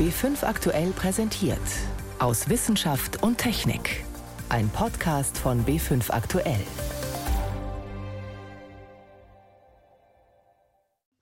B5 0.00 0.44
aktuell 0.44 0.92
präsentiert. 0.92 1.58
Aus 2.20 2.48
Wissenschaft 2.48 3.22
und 3.22 3.36
Technik. 3.36 4.02
Ein 4.48 4.70
Podcast 4.70 5.36
von 5.36 5.62
B5 5.66 6.10
aktuell. 6.10 6.64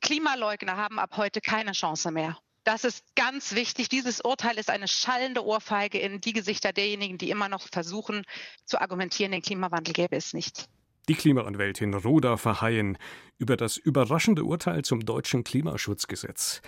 Klimaleugner 0.00 0.76
haben 0.76 1.00
ab 1.00 1.16
heute 1.16 1.40
keine 1.40 1.72
Chance 1.72 2.12
mehr. 2.12 2.38
Das 2.62 2.84
ist 2.84 3.02
ganz 3.16 3.56
wichtig. 3.56 3.88
Dieses 3.88 4.20
Urteil 4.20 4.56
ist 4.58 4.70
eine 4.70 4.86
schallende 4.86 5.44
Ohrfeige 5.44 5.98
in 5.98 6.20
die 6.20 6.32
Gesichter 6.32 6.72
derjenigen, 6.72 7.18
die 7.18 7.30
immer 7.30 7.48
noch 7.48 7.66
versuchen 7.66 8.22
zu 8.64 8.80
argumentieren, 8.80 9.32
den 9.32 9.42
Klimawandel 9.42 9.92
gäbe 9.92 10.14
es 10.14 10.34
nicht. 10.34 10.68
Die 11.08 11.16
Klimaanwältin 11.16 11.94
Roda 11.94 12.36
Verheyen 12.36 12.96
über 13.38 13.56
das 13.56 13.76
überraschende 13.76 14.44
Urteil 14.44 14.84
zum 14.84 15.04
deutschen 15.04 15.42
Klimaschutzgesetz. 15.42 16.62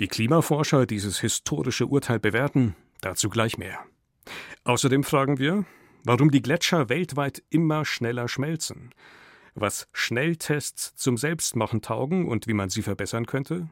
Wie 0.00 0.08
Klimaforscher 0.08 0.86
dieses 0.86 1.20
historische 1.20 1.86
Urteil 1.86 2.18
bewerten, 2.18 2.74
dazu 3.02 3.28
gleich 3.28 3.58
mehr. 3.58 3.80
Außerdem 4.64 5.04
fragen 5.04 5.38
wir, 5.38 5.66
warum 6.04 6.30
die 6.30 6.40
Gletscher 6.40 6.88
weltweit 6.88 7.42
immer 7.50 7.84
schneller 7.84 8.26
schmelzen, 8.26 8.94
was 9.54 9.88
Schnelltests 9.92 10.96
zum 10.96 11.18
Selbstmachen 11.18 11.82
taugen 11.82 12.28
und 12.28 12.46
wie 12.46 12.54
man 12.54 12.70
sie 12.70 12.80
verbessern 12.80 13.26
könnte, 13.26 13.68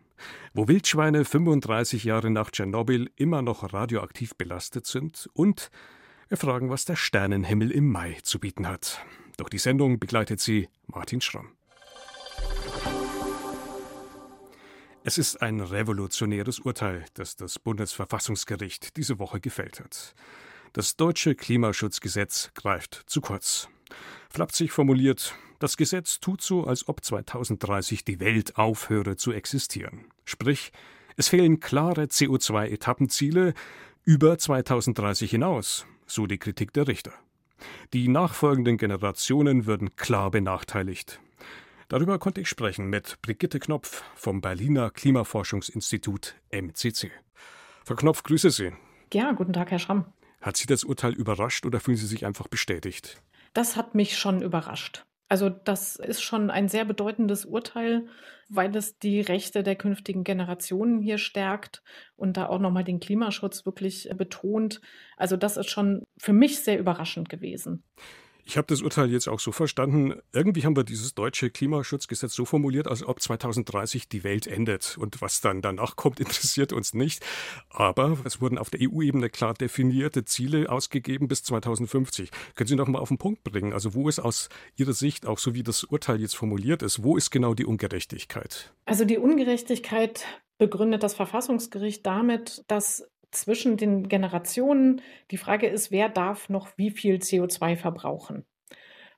wo 0.52 0.69
Wildschweine 0.69 1.25
35 1.25 2.05
Jahre 2.05 2.29
nach 2.29 2.51
Tschernobyl 2.51 3.10
immer 3.16 3.41
noch 3.41 3.73
radioaktiv 3.73 4.37
belastet 4.37 4.87
sind 4.87 5.30
und 5.33 5.71
wir 6.29 6.37
fragen, 6.37 6.69
was 6.69 6.85
der 6.85 6.97
Sternenhimmel 6.97 7.71
im 7.71 7.91
Mai 7.91 8.19
zu 8.23 8.38
bieten 8.38 8.69
hat. 8.69 9.02
Doch 9.38 9.49
die 9.49 9.57
Sendung 9.57 9.99
begleitet 9.99 10.41
sie 10.41 10.69
Martin 10.88 11.23
Schramm. 11.23 11.58
Es 15.09 15.17
ist 15.17 15.41
ein 15.41 15.61
revolutionäres 15.61 16.61
Urteil, 16.61 17.07
das 17.15 17.35
das 17.35 17.59
Bundesverfassungsgericht 17.59 18.95
diese 18.99 19.19
Woche 19.19 19.41
gefällt 19.41 19.80
hat. 19.80 20.15
Das 20.74 20.96
deutsche 20.96 21.35
Klimaschutzgesetz 21.35 22.51
greift 22.52 23.05
zu 23.07 23.23
kurz. 23.23 23.71
Flapsig 24.29 24.71
formuliert, 24.71 25.35
das 25.60 25.79
Gesetz 25.79 26.21
tut 26.21 26.43
so, 26.43 26.65
als 26.65 26.88
ob 26.88 27.02
2030 27.02 28.05
die 28.05 28.21
Welt 28.21 28.59
aufhöre 28.59 29.16
zu 29.16 29.32
existieren. 29.32 30.05
Sprich, 30.27 30.73
es 31.16 31.29
fehlen 31.29 31.59
klare 31.59 32.02
CO2-Etappenziele 32.02 33.54
über 34.04 34.37
2030 34.37 35.30
hinaus, 35.30 35.87
so 36.07 36.27
die 36.27 36.37
Kritik 36.37 36.75
der 36.75 36.87
Richter. 36.87 37.15
Die 37.95 38.09
nachfolgenden 38.09 38.77
Generationen 38.77 39.65
würden 39.65 39.97
klar 39.97 40.30
benachteiligt. 40.30 41.19
Darüber 41.89 42.19
konnte 42.19 42.43
ich 42.43 42.49
sprechen 42.51 42.89
mit 42.89 43.17
Brigitte 43.23 43.59
Knopf 43.59 44.03
vom 44.15 44.43
Berliner 44.43 44.91
Klimaforschungsinstitut 44.91 46.35
MCC. 46.51 47.11
Frau 47.87 47.95
Knopf, 47.95 48.23
grüße 48.25 48.51
Sie. 48.51 48.73
Ja, 49.15 49.33
guten 49.33 49.55
Tag, 49.55 49.71
Herr 49.71 49.79
Schramm. 49.79 50.05
Hat 50.43 50.59
Sie 50.59 50.66
das 50.66 50.85
Urteil 50.85 51.15
überrascht 51.15 51.65
oder 51.65 51.81
fühlen 51.81 51.97
Sie 51.97 52.07
sich 52.07 52.27
einfach 52.27 52.47
bestätigt? 52.47 53.23
Das 53.55 53.75
hat 53.75 53.95
mich 53.95 54.19
schon 54.19 54.43
überrascht. 54.43 55.07
Also 55.31 55.49
das 55.49 55.97
ist 55.97 56.23
schon 56.23 56.51
ein 56.51 56.69
sehr 56.69 56.85
bedeutendes 56.85 57.47
Urteil, 57.47 58.07
weil 58.51 58.77
es 58.77 58.99
die 58.99 59.23
Rechte 59.23 59.63
der 59.63 59.77
künftigen 59.77 60.25
Generationen 60.25 61.01
hier 61.01 61.16
stärkt 61.16 61.83
und 62.16 62.37
da 62.37 62.49
auch 62.49 62.59
nochmal 62.59 62.85
den 62.85 63.01
Klimaschutz 63.01 63.65
wirklich 63.65 64.11
betont. 64.15 64.83
Also 65.16 65.39
das 65.39 65.56
ist 65.56 65.71
schon 65.71 66.03
für 66.19 66.34
mich 66.34 66.61
sehr 66.61 66.78
überraschend 66.78 67.31
gewesen. 67.31 67.83
Ich 68.49 68.56
habe 68.56 68.66
das 68.66 68.81
Urteil 68.81 69.10
jetzt 69.10 69.28
auch 69.28 69.41
so 69.41 69.53
verstanden. 69.53 70.22
Irgendwie 70.32 70.65
haben 70.65 70.75
wir 70.75 70.82
dieses 70.82 71.15
deutsche 71.15 71.50
Klimaschutzgesetz 71.50 72.32
so 72.32 72.47
formuliert, 72.47 72.88
als 72.88 73.06
ob 73.06 73.21
2030 73.21 74.09
die 74.09 74.25
Welt 74.25 74.47
endet. 74.47 74.97
Und 74.97 75.21
was 75.21 75.43
dann 75.43 75.60
danach 75.60 75.97
kommt, 75.97 76.19
interessiert 76.21 76.72
uns 76.72 76.94
nicht. 76.94 77.22
Aber 77.69 78.16
es 78.25 78.41
wurden 78.41 78.56
auf 78.56 78.71
der 78.71 78.81
EU-Ebene 78.81 79.28
klar 79.28 79.53
definierte 79.53 80.25
Ziele 80.25 80.72
ausgegeben 80.72 81.28
bis 81.28 81.43
2050. 81.43 82.31
Können 82.54 82.69
Sie 82.69 82.75
noch 82.75 82.88
mal 82.88 83.00
auf 83.00 83.09
den 83.09 83.19
Punkt 83.19 83.44
bringen? 83.44 83.75
Also 83.75 83.93
wo 83.93 84.09
ist 84.09 84.19
aus 84.19 84.48
Ihrer 84.76 84.94
Sicht, 84.94 85.26
auch 85.26 85.38
so 85.38 85.53
wie 85.53 85.62
das 85.62 85.84
Urteil 85.84 86.19
jetzt 86.19 86.34
formuliert 86.34 86.82
ist, 86.82 87.03
wo 87.03 87.19
ist 87.19 87.30
genau 87.30 87.53
die 87.53 87.66
Ungerechtigkeit? 87.66 88.72
Also 88.86 89.04
die 89.04 89.19
Ungerechtigkeit 89.19 90.25
begründet 90.56 91.03
das 91.03 91.12
Verfassungsgericht 91.12 92.06
damit, 92.06 92.65
dass 92.66 93.06
zwischen 93.31 93.77
den 93.77 94.09
Generationen. 94.09 95.00
Die 95.31 95.37
Frage 95.37 95.69
ist, 95.69 95.91
wer 95.91 96.09
darf 96.09 96.49
noch 96.49 96.69
wie 96.77 96.91
viel 96.91 97.16
CO2 97.16 97.77
verbrauchen? 97.77 98.44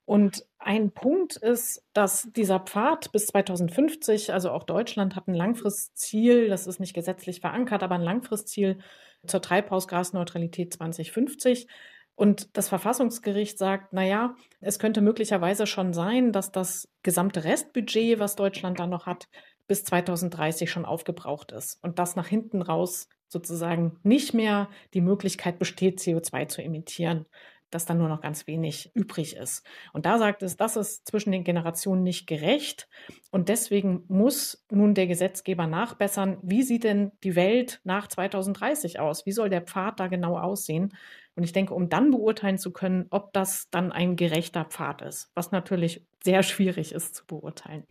Und 0.05 0.45
ein 0.59 0.91
Punkt 0.91 1.37
ist, 1.37 1.85
dass 1.93 2.29
dieser 2.33 2.59
Pfad 2.59 3.13
bis 3.13 3.27
2050, 3.27 4.33
also 4.33 4.51
auch 4.51 4.65
Deutschland 4.65 5.15
hat 5.15 5.29
ein 5.29 5.35
Langfristziel, 5.35 6.49
das 6.49 6.67
ist 6.67 6.81
nicht 6.81 6.95
gesetzlich 6.95 7.41
verankert, 7.41 7.85
aber 7.85 7.95
ein 7.95 8.03
Langfristziel 8.03 8.79
zur 9.27 9.41
Treibhausgasneutralität 9.41 10.75
2050. 10.75 11.69
Und 12.17 12.57
das 12.57 12.69
Verfassungsgericht 12.69 13.57
sagt, 13.57 13.93
na 13.93 14.05
ja, 14.05 14.35
es 14.61 14.79
könnte 14.79 15.01
möglicherweise 15.01 15.67
schon 15.67 15.93
sein, 15.93 16.33
dass 16.33 16.51
das 16.51 16.89
gesamte 17.03 17.45
Restbudget, 17.45 18.19
was 18.19 18.37
Deutschland 18.37 18.81
da 18.81 18.87
noch 18.87 19.07
hat, 19.07 19.29
bis 19.69 19.85
2030 19.85 20.71
schon 20.71 20.85
aufgebraucht 20.85 21.53
ist 21.53 21.79
und 21.85 22.01
das 22.01 22.17
nach 22.17 22.27
hinten 22.27 22.63
raus 22.63 23.09
sozusagen 23.31 23.99
nicht 24.03 24.35
mehr 24.35 24.69
die 24.93 25.01
Möglichkeit 25.01 25.59
besteht, 25.59 26.01
CO2 26.01 26.49
zu 26.49 26.63
emittieren, 26.63 27.27
dass 27.71 27.87
dann 27.87 27.99
nur 27.99 28.09
noch 28.09 28.21
ganz 28.21 28.47
wenig 28.47 28.91
übrig 28.95 29.37
ist. 29.37 29.65
Und 29.93 30.05
da 30.05 30.19
sagt 30.19 30.43
es, 30.43 30.57
das 30.57 30.77
ist 30.77 31.07
zwischen 31.07 31.31
den 31.31 31.45
Generationen 31.45 32.03
nicht 32.03 32.27
gerecht. 32.27 32.89
Und 33.31 33.49
deswegen 33.49 34.05
muss 34.09 34.67
nun 34.71 34.95
der 34.95 35.07
Gesetzgeber 35.07 35.69
nachbessern, 35.69 36.39
wie 36.43 36.63
sieht 36.65 36.85
denn 36.85 37.13
die 37.23 37.37
Welt 37.37 37.81
nach 37.85 38.09
2030 38.09 38.99
aus? 38.99 39.25
Wie 39.25 39.33
soll 39.33 39.49
der 39.49 39.63
Pfad 39.63 40.01
da 40.01 40.09
genau 40.09 40.37
aussehen? 40.37 40.93
Und 41.41 41.45
ich 41.45 41.55
denke, 41.55 41.73
um 41.73 41.89
dann 41.89 42.11
beurteilen 42.11 42.59
zu 42.59 42.71
können, 42.71 43.07
ob 43.09 43.33
das 43.33 43.71
dann 43.71 43.93
ein 43.93 44.15
gerechter 44.17 44.67
Pfad 44.67 45.01
ist, 45.01 45.31
was 45.35 45.53
natürlich 45.53 46.07
sehr 46.23 46.43
schwierig 46.43 46.93
ist 46.93 47.15
zu 47.15 47.25
beurteilen. 47.27 47.85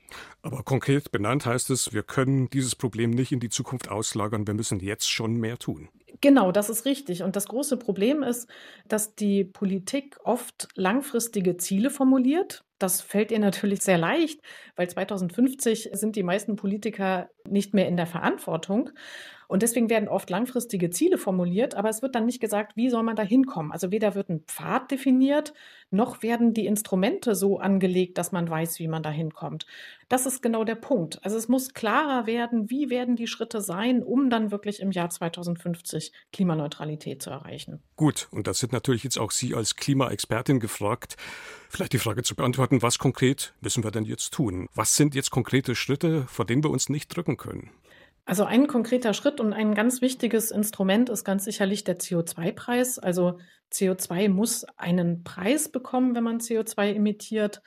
Aber 0.43 0.61
konkret 0.61 1.11
benannt 1.11 1.47
heißt 1.47 1.71
es, 1.71 1.91
wir 1.91 2.03
können 2.03 2.47
dieses 2.51 2.75
Problem 2.75 3.09
nicht 3.09 3.31
in 3.31 3.39
die 3.39 3.49
Zukunft 3.49 3.89
auslagern, 3.89 4.45
wir 4.45 4.53
müssen 4.53 4.79
jetzt 4.81 5.09
schon 5.09 5.38
mehr 5.38 5.57
tun. 5.57 5.89
Genau, 6.21 6.51
das 6.51 6.69
ist 6.69 6.85
richtig. 6.85 7.23
Und 7.23 7.35
das 7.35 7.47
große 7.47 7.77
Problem 7.77 8.21
ist, 8.21 8.47
dass 8.88 9.15
die 9.15 9.45
Politik 9.45 10.17
oft 10.23 10.67
langfristige 10.75 11.57
Ziele 11.57 11.89
formuliert. 11.89 12.63
Das 12.79 13.01
fällt 13.01 13.31
ihr 13.31 13.40
natürlich 13.40 13.81
sehr 13.81 13.97
leicht, 13.97 14.40
weil 14.75 14.90
2050 14.90 15.90
sind 15.94 16.16
die 16.16 16.23
meisten 16.23 16.56
Politiker 16.56 17.29
nicht 17.47 17.73
mehr 17.73 17.88
in 17.88 17.97
der 17.97 18.07
Verantwortung. 18.07 18.91
Und 19.50 19.63
deswegen 19.63 19.90
werden 19.90 20.07
oft 20.07 20.29
langfristige 20.29 20.89
Ziele 20.89 21.18
formuliert, 21.18 21.75
aber 21.75 21.89
es 21.89 22.01
wird 22.01 22.16
dann 22.16 22.25
nicht 22.25 22.39
gesagt, 22.39 22.78
wie 22.78 22.89
soll 22.89 23.03
man 23.03 23.16
da 23.16 23.23
hinkommen. 23.23 23.72
Also 23.72 23.91
weder 23.91 24.16
wird 24.16 24.29
ein 24.29 24.44
Pfad 24.47 24.91
definiert, 24.91 25.53
noch 25.91 26.22
werden 26.22 26.53
die 26.53 26.66
Instrumente 26.66 27.35
so 27.35 27.59
angelegt, 27.59 28.17
dass 28.17 28.31
man 28.31 28.50
weiß, 28.50 28.79
wie 28.79 28.88
man 28.88 29.03
da 29.03 29.09
hinkommt. 29.09 29.66
Das 30.07 30.25
ist 30.25 30.41
genau 30.41 30.63
der 30.63 30.75
Punkt. 30.75 31.23
Also 31.23 31.38
es 31.38 31.47
muss 31.47 31.73
klarer 31.73 32.25
werden, 32.25 32.69
wie 32.69 32.89
werden 32.89 33.16
die 33.16 33.27
Schritte 33.27 33.61
sein, 33.61 34.03
um 34.03 34.29
dann 34.29 34.51
wirklich 34.51 34.79
im 34.79 34.91
Jahr 34.91 35.09
2050 35.09 36.11
Klimaneutralität 36.31 37.22
zu 37.22 37.29
erreichen. 37.29 37.81
Gut, 37.95 38.27
und 38.31 38.47
das 38.47 38.59
sind 38.59 38.73
natürlich 38.73 39.03
jetzt 39.03 39.19
auch 39.19 39.31
Sie 39.31 39.55
als 39.55 39.75
Klimaexpertin 39.75 40.59
gefragt, 40.59 41.16
vielleicht 41.69 41.94
die 41.94 42.00
Frage 42.00 42.23
zu 42.23 42.35
beantworten, 42.35 42.81
was 42.81 42.97
konkret 42.97 43.53
müssen 43.61 43.83
wir 43.83 43.91
denn 43.91 44.06
jetzt 44.06 44.33
tun? 44.33 44.67
Was 44.73 44.95
sind 44.95 45.16
jetzt 45.16 45.31
konkrete 45.31 45.75
Schritte, 45.75 46.25
vor 46.27 46.45
denen 46.45 46.63
wir 46.63 46.71
uns 46.71 46.89
nicht 46.89 47.16
drücken 47.16 47.38
können? 47.38 47.71
Also 48.25 48.44
ein 48.44 48.68
konkreter 48.68 49.13
Schritt 49.13 49.40
und 49.40 49.53
ein 49.53 49.74
ganz 49.74 50.02
wichtiges 50.02 50.52
Instrument 50.52 51.09
ist 51.09 51.24
ganz 51.24 51.46
sicherlich 51.46 51.84
der 51.84 52.00
CO2-Preis. 52.00 53.00
Also 53.00 53.40
CO2 53.72 54.30
muss 54.30 54.66
einen 54.78 55.24
Preis 55.24 55.69
bekommen, 55.69 56.16
wenn 56.16 56.24
man 56.24 56.40
CO2 56.40 56.94
emittiert. 56.96 57.62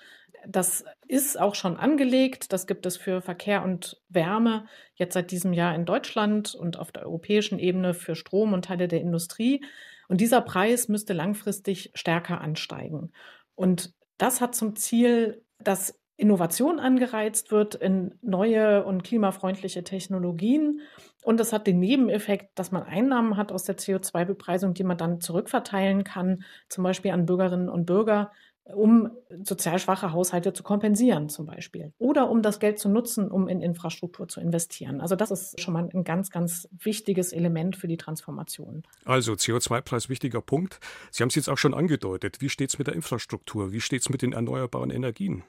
Das 0.46 0.84
ist 1.06 1.38
auch 1.38 1.54
schon 1.54 1.76
angelegt. 1.76 2.52
Das 2.52 2.66
gibt 2.66 2.86
es 2.86 2.96
für 2.96 3.22
Verkehr 3.22 3.62
und 3.62 4.00
Wärme 4.08 4.66
jetzt 4.94 5.14
seit 5.14 5.30
diesem 5.30 5.52
Jahr 5.52 5.74
in 5.74 5.84
Deutschland 5.84 6.54
und 6.54 6.78
auf 6.78 6.92
der 6.92 7.04
europäischen 7.04 7.58
Ebene 7.58 7.94
für 7.94 8.14
Strom 8.14 8.52
und 8.52 8.64
Teile 8.64 8.88
der 8.88 9.00
Industrie. 9.00 9.64
Und 10.08 10.20
dieser 10.20 10.40
Preis 10.40 10.88
müsste 10.88 11.12
langfristig 11.12 11.92
stärker 11.94 12.40
ansteigen. 12.40 13.12
Und 13.54 13.94
das 14.18 14.40
hat 14.40 14.54
zum 14.54 14.76
Ziel, 14.76 15.44
dass 15.58 15.98
Innovation 16.16 16.78
angereizt 16.78 17.50
wird 17.50 17.74
in 17.74 18.14
neue 18.22 18.84
und 18.84 19.02
klimafreundliche 19.02 19.82
Technologien. 19.82 20.80
Und 21.24 21.40
das 21.40 21.52
hat 21.52 21.66
den 21.66 21.78
Nebeneffekt, 21.78 22.58
dass 22.58 22.70
man 22.70 22.82
Einnahmen 22.82 23.36
hat 23.36 23.52
aus 23.52 23.64
der 23.64 23.76
CO2-Bepreisung, 23.76 24.74
die 24.74 24.84
man 24.84 24.98
dann 24.98 25.20
zurückverteilen 25.20 26.04
kann, 26.04 26.44
zum 26.68 26.84
Beispiel 26.84 27.12
an 27.12 27.26
Bürgerinnen 27.26 27.68
und 27.68 27.86
Bürger, 27.86 28.30
um 28.64 29.10
sozial 29.42 29.78
schwache 29.78 30.12
Haushalte 30.12 30.52
zu 30.52 30.62
kompensieren 30.62 31.28
zum 31.28 31.46
Beispiel. 31.46 31.92
Oder 31.98 32.30
um 32.30 32.42
das 32.42 32.60
Geld 32.60 32.78
zu 32.78 32.88
nutzen, 32.88 33.30
um 33.30 33.48
in 33.48 33.60
Infrastruktur 33.60 34.28
zu 34.28 34.40
investieren. 34.40 35.00
Also 35.00 35.16
das 35.16 35.30
ist 35.30 35.60
schon 35.60 35.74
mal 35.74 35.88
ein 35.92 36.04
ganz, 36.04 36.30
ganz 36.30 36.68
wichtiges 36.70 37.32
Element 37.32 37.76
für 37.76 37.88
die 37.88 37.96
Transformation. 37.96 38.84
Also 39.04 39.32
CO2-Preis 39.32 40.08
wichtiger 40.08 40.40
Punkt. 40.40 40.78
Sie 41.10 41.22
haben 41.22 41.28
es 41.28 41.34
jetzt 41.34 41.48
auch 41.48 41.58
schon 41.58 41.74
angedeutet. 41.74 42.40
Wie 42.40 42.48
steht 42.48 42.70
es 42.70 42.78
mit 42.78 42.86
der 42.86 42.94
Infrastruktur? 42.94 43.72
Wie 43.72 43.80
steht 43.80 44.02
es 44.02 44.10
mit 44.10 44.22
den 44.22 44.32
erneuerbaren 44.32 44.90
Energien? 44.90 45.42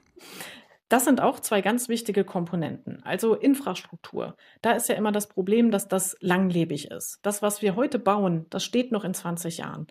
Das 0.89 1.05
sind 1.05 1.21
auch 1.21 1.39
zwei 1.39 1.61
ganz 1.61 1.89
wichtige 1.89 2.23
Komponenten. 2.23 3.01
Also 3.03 3.33
Infrastruktur. 3.33 4.35
Da 4.61 4.73
ist 4.73 4.89
ja 4.89 4.95
immer 4.95 5.11
das 5.11 5.27
Problem, 5.27 5.71
dass 5.71 5.87
das 5.87 6.15
langlebig 6.19 6.91
ist. 6.91 7.19
Das, 7.23 7.41
was 7.41 7.61
wir 7.61 7.75
heute 7.75 7.97
bauen, 7.97 8.45
das 8.51 8.63
steht 8.63 8.91
noch 8.91 9.03
in 9.03 9.13
20 9.13 9.57
Jahren. 9.57 9.87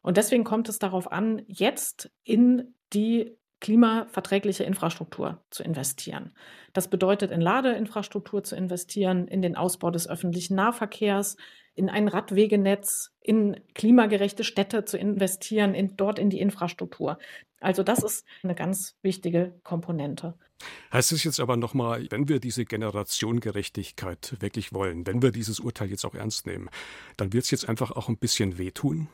Und 0.00 0.16
deswegen 0.16 0.44
kommt 0.44 0.68
es 0.68 0.78
darauf 0.78 1.10
an, 1.10 1.42
jetzt 1.46 2.10
in 2.24 2.74
die 2.92 3.36
klimaverträgliche 3.60 4.64
Infrastruktur 4.64 5.42
zu 5.50 5.62
investieren. 5.62 6.32
Das 6.72 6.88
bedeutet, 6.88 7.30
in 7.30 7.40
Ladeinfrastruktur 7.40 8.44
zu 8.44 8.54
investieren, 8.54 9.28
in 9.28 9.40
den 9.42 9.56
Ausbau 9.56 9.90
des 9.90 10.08
öffentlichen 10.08 10.54
Nahverkehrs, 10.56 11.36
in 11.74 11.88
ein 11.90 12.08
Radwegenetz, 12.08 13.12
in 13.20 13.60
klimagerechte 13.74 14.44
Städte 14.44 14.84
zu 14.84 14.98
investieren, 14.98 15.74
in, 15.74 15.96
dort 15.96 16.18
in 16.18 16.30
die 16.30 16.40
Infrastruktur. 16.40 17.18
Also 17.60 17.82
das 17.82 18.02
ist 18.02 18.26
eine 18.42 18.54
ganz 18.54 18.96
wichtige 19.02 19.58
Komponente. 19.62 20.34
Heißt 20.92 21.12
es 21.12 21.24
jetzt 21.24 21.40
aber 21.40 21.56
nochmal, 21.56 22.06
wenn 22.10 22.28
wir 22.28 22.40
diese 22.40 22.64
Generationengerechtigkeit 22.64 24.36
wirklich 24.40 24.72
wollen, 24.72 25.06
wenn 25.06 25.20
wir 25.20 25.30
dieses 25.30 25.60
Urteil 25.60 25.90
jetzt 25.90 26.04
auch 26.04 26.14
ernst 26.14 26.46
nehmen, 26.46 26.70
dann 27.16 27.32
wird 27.32 27.44
es 27.44 27.50
jetzt 27.50 27.68
einfach 27.68 27.90
auch 27.90 28.08
ein 28.08 28.18
bisschen 28.18 28.56
wehtun? 28.56 29.08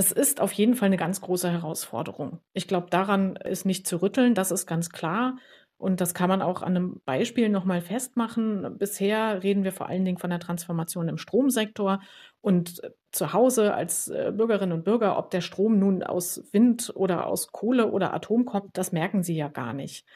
Das 0.00 0.12
ist 0.12 0.40
auf 0.40 0.52
jeden 0.52 0.76
Fall 0.76 0.86
eine 0.86 0.96
ganz 0.96 1.20
große 1.20 1.50
Herausforderung. 1.50 2.40
Ich 2.54 2.66
glaube, 2.66 2.86
daran 2.88 3.36
ist 3.36 3.66
nicht 3.66 3.86
zu 3.86 4.00
rütteln, 4.00 4.34
das 4.34 4.50
ist 4.50 4.64
ganz 4.64 4.88
klar. 4.88 5.36
Und 5.76 6.00
das 6.00 6.14
kann 6.14 6.30
man 6.30 6.40
auch 6.40 6.62
an 6.62 6.74
einem 6.74 7.02
Beispiel 7.04 7.50
nochmal 7.50 7.82
festmachen. 7.82 8.78
Bisher 8.78 9.42
reden 9.42 9.62
wir 9.62 9.72
vor 9.72 9.90
allen 9.90 10.06
Dingen 10.06 10.16
von 10.16 10.30
der 10.30 10.38
Transformation 10.38 11.10
im 11.10 11.18
Stromsektor 11.18 12.00
und 12.40 12.80
zu 13.12 13.34
Hause 13.34 13.74
als 13.74 14.08
äh, 14.08 14.32
Bürgerinnen 14.34 14.72
und 14.72 14.84
Bürger, 14.84 15.18
ob 15.18 15.30
der 15.32 15.42
Strom 15.42 15.78
nun 15.78 16.02
aus 16.02 16.44
Wind 16.50 16.90
oder 16.94 17.26
aus 17.26 17.52
Kohle 17.52 17.90
oder 17.90 18.14
Atom 18.14 18.46
kommt, 18.46 18.78
das 18.78 18.92
merken 18.92 19.22
sie 19.22 19.36
ja 19.36 19.48
gar 19.48 19.74
nicht. 19.74 20.06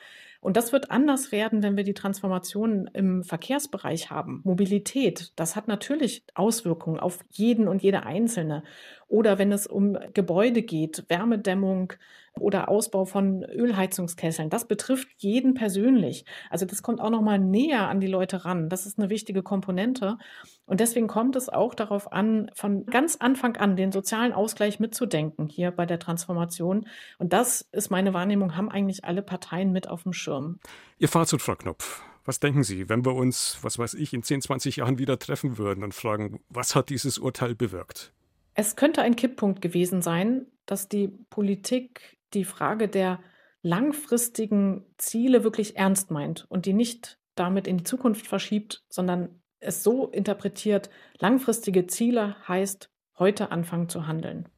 Und 0.44 0.58
das 0.58 0.75
wird 0.75 0.91
anders 0.91 1.32
werden, 1.32 1.62
wenn 1.62 1.79
wir 1.79 1.85
die 1.85 1.94
Transformation 1.94 2.87
im 2.93 3.25
Verkehrsbereich 3.25 4.11
haben. 4.11 4.43
Mobilität, 4.44 5.32
das 5.37 5.56
hat 5.56 5.69
natürlich 5.69 6.23
Auswirkungen 6.35 7.00
auf 7.00 7.25
jeden 7.31 7.67
und 7.67 7.82
jede 7.82 8.05
Einzelne. 8.05 8.62
Oder 9.08 9.38
wenn 9.38 9.52
es 9.52 9.67
um 9.67 9.96
Gebäude 10.12 10.61
geht, 10.61 11.06
Wärmedämmung 11.08 11.94
oder 12.38 12.69
Ausbau 12.69 13.04
von 13.04 13.44
Ölheizungskesseln, 13.44 14.50
das 14.50 14.66
betrifft 14.66 15.08
jeden 15.19 15.54
persönlich. 15.54 16.25
Also 16.50 16.66
das 16.66 16.82
kommt 16.82 17.00
auch 17.00 17.10
noch 17.10 17.22
mal 17.22 17.38
näher 17.38 17.88
an 17.88 18.00
die 18.00 18.06
Leute 18.06 18.44
ran. 18.44 18.69
Das 18.69 18.86
ist 18.86 18.98
eine 18.98 19.10
wichtige 19.10 19.42
Komponente. 19.42 20.19
Und 20.66 20.81
deswegen 20.81 21.06
kommt 21.06 21.36
es 21.36 21.48
auch 21.48 21.75
darauf 21.75 22.12
an, 22.12 22.50
von 22.54 22.86
ganz 22.86 23.16
Anfang 23.16 23.56
an 23.56 23.76
den 23.76 23.92
sozialen 23.92 24.32
Ausgleich 24.32 24.81
mitzudenken 24.81 25.48
hier 25.48 25.70
bei 25.70 25.86
der 25.86 25.98
Transformation. 25.98 26.86
Und 27.19 27.32
das 27.32 27.60
ist 27.72 27.90
meine 27.90 28.14
Wahrnehmung, 28.14 28.56
haben 28.56 28.70
eigentlich 28.70 29.04
alle 29.04 29.22
Parteien 29.22 29.72
mit 29.72 29.88
auf 29.88 30.02
dem 30.02 30.12
Schirm. 30.12 30.58
Ihr 30.98 31.08
Fazit, 31.08 31.42
Frau 31.42 31.54
Knopf. 31.54 32.02
Was 32.25 32.40
denken 32.40 32.62
Sie, 32.62 32.88
wenn 32.88 33.04
wir 33.04 33.14
uns, 33.14 33.58
was 33.60 33.78
weiß 33.78 33.94
ich, 33.94 34.14
in 34.14 34.22
10, 34.22 34.40
20 34.40 34.76
Jahren 34.76 34.98
wieder 34.98 35.19
treffen 35.19 35.58
würden 35.58 35.84
und 35.84 35.92
fragen, 35.92 36.40
was 36.48 36.75
hat 36.75 36.88
dieses 36.88 37.19
Urteil 37.19 37.54
bewirkt? 37.54 38.14
Es 38.54 38.76
könnte 38.76 39.02
ein 39.02 39.16
Kipppunkt 39.16 39.60
gewesen 39.60 40.00
sein, 40.00 40.46
dass 40.64 40.88
die 40.88 41.08
Politik 41.28 42.16
die 42.32 42.44
Frage 42.44 42.88
der 42.88 43.20
langfristigen 43.62 44.84
Ziele 44.98 45.44
wirklich 45.44 45.76
ernst 45.76 46.10
meint 46.10 46.46
und 46.48 46.66
die 46.66 46.72
nicht 46.72 47.18
damit 47.34 47.66
in 47.66 47.78
die 47.78 47.84
Zukunft 47.84 48.26
verschiebt, 48.26 48.84
sondern 48.88 49.40
es 49.60 49.82
so 49.82 50.08
interpretiert, 50.08 50.90
langfristige 51.18 51.86
Ziele 51.86 52.36
heißt, 52.46 52.90
heute 53.18 53.50
anfangen 53.50 53.88
zu 53.88 54.06
handeln. 54.06 54.48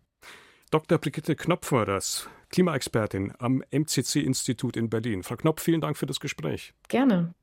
Dr. 0.70 0.98
Brigitte 0.98 1.36
Knopf 1.36 1.70
war 1.72 1.86
das, 1.86 2.28
Klimaexpertin 2.50 3.32
am 3.38 3.62
MCC-Institut 3.70 4.76
in 4.76 4.90
Berlin. 4.90 5.22
Frau 5.22 5.36
Knopf, 5.36 5.62
vielen 5.62 5.80
Dank 5.80 5.96
für 5.96 6.06
das 6.06 6.20
Gespräch. 6.20 6.74
Gerne. 6.88 7.34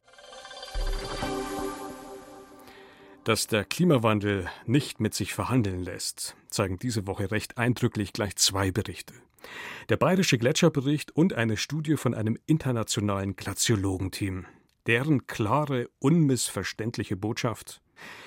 Dass 3.23 3.47
der 3.47 3.63
Klimawandel 3.63 4.49
nicht 4.65 4.99
mit 4.99 5.13
sich 5.13 5.33
verhandeln 5.33 5.81
lässt, 5.81 6.35
zeigen 6.49 6.77
diese 6.77 7.07
Woche 7.07 7.31
recht 7.31 7.57
eindrücklich 7.57 8.11
gleich 8.11 8.35
zwei 8.35 8.71
Berichte. 8.71 9.13
Der 9.89 9.97
Bayerische 9.97 10.37
Gletscherbericht 10.37 11.15
und 11.15 11.33
eine 11.33 11.57
Studie 11.57 11.97
von 11.97 12.13
einem 12.13 12.37
internationalen 12.45 13.35
Glaziologenteam 13.35 14.45
deren 14.87 15.27
klare, 15.27 15.89
unmissverständliche 15.99 17.15
Botschaft. 17.15 17.81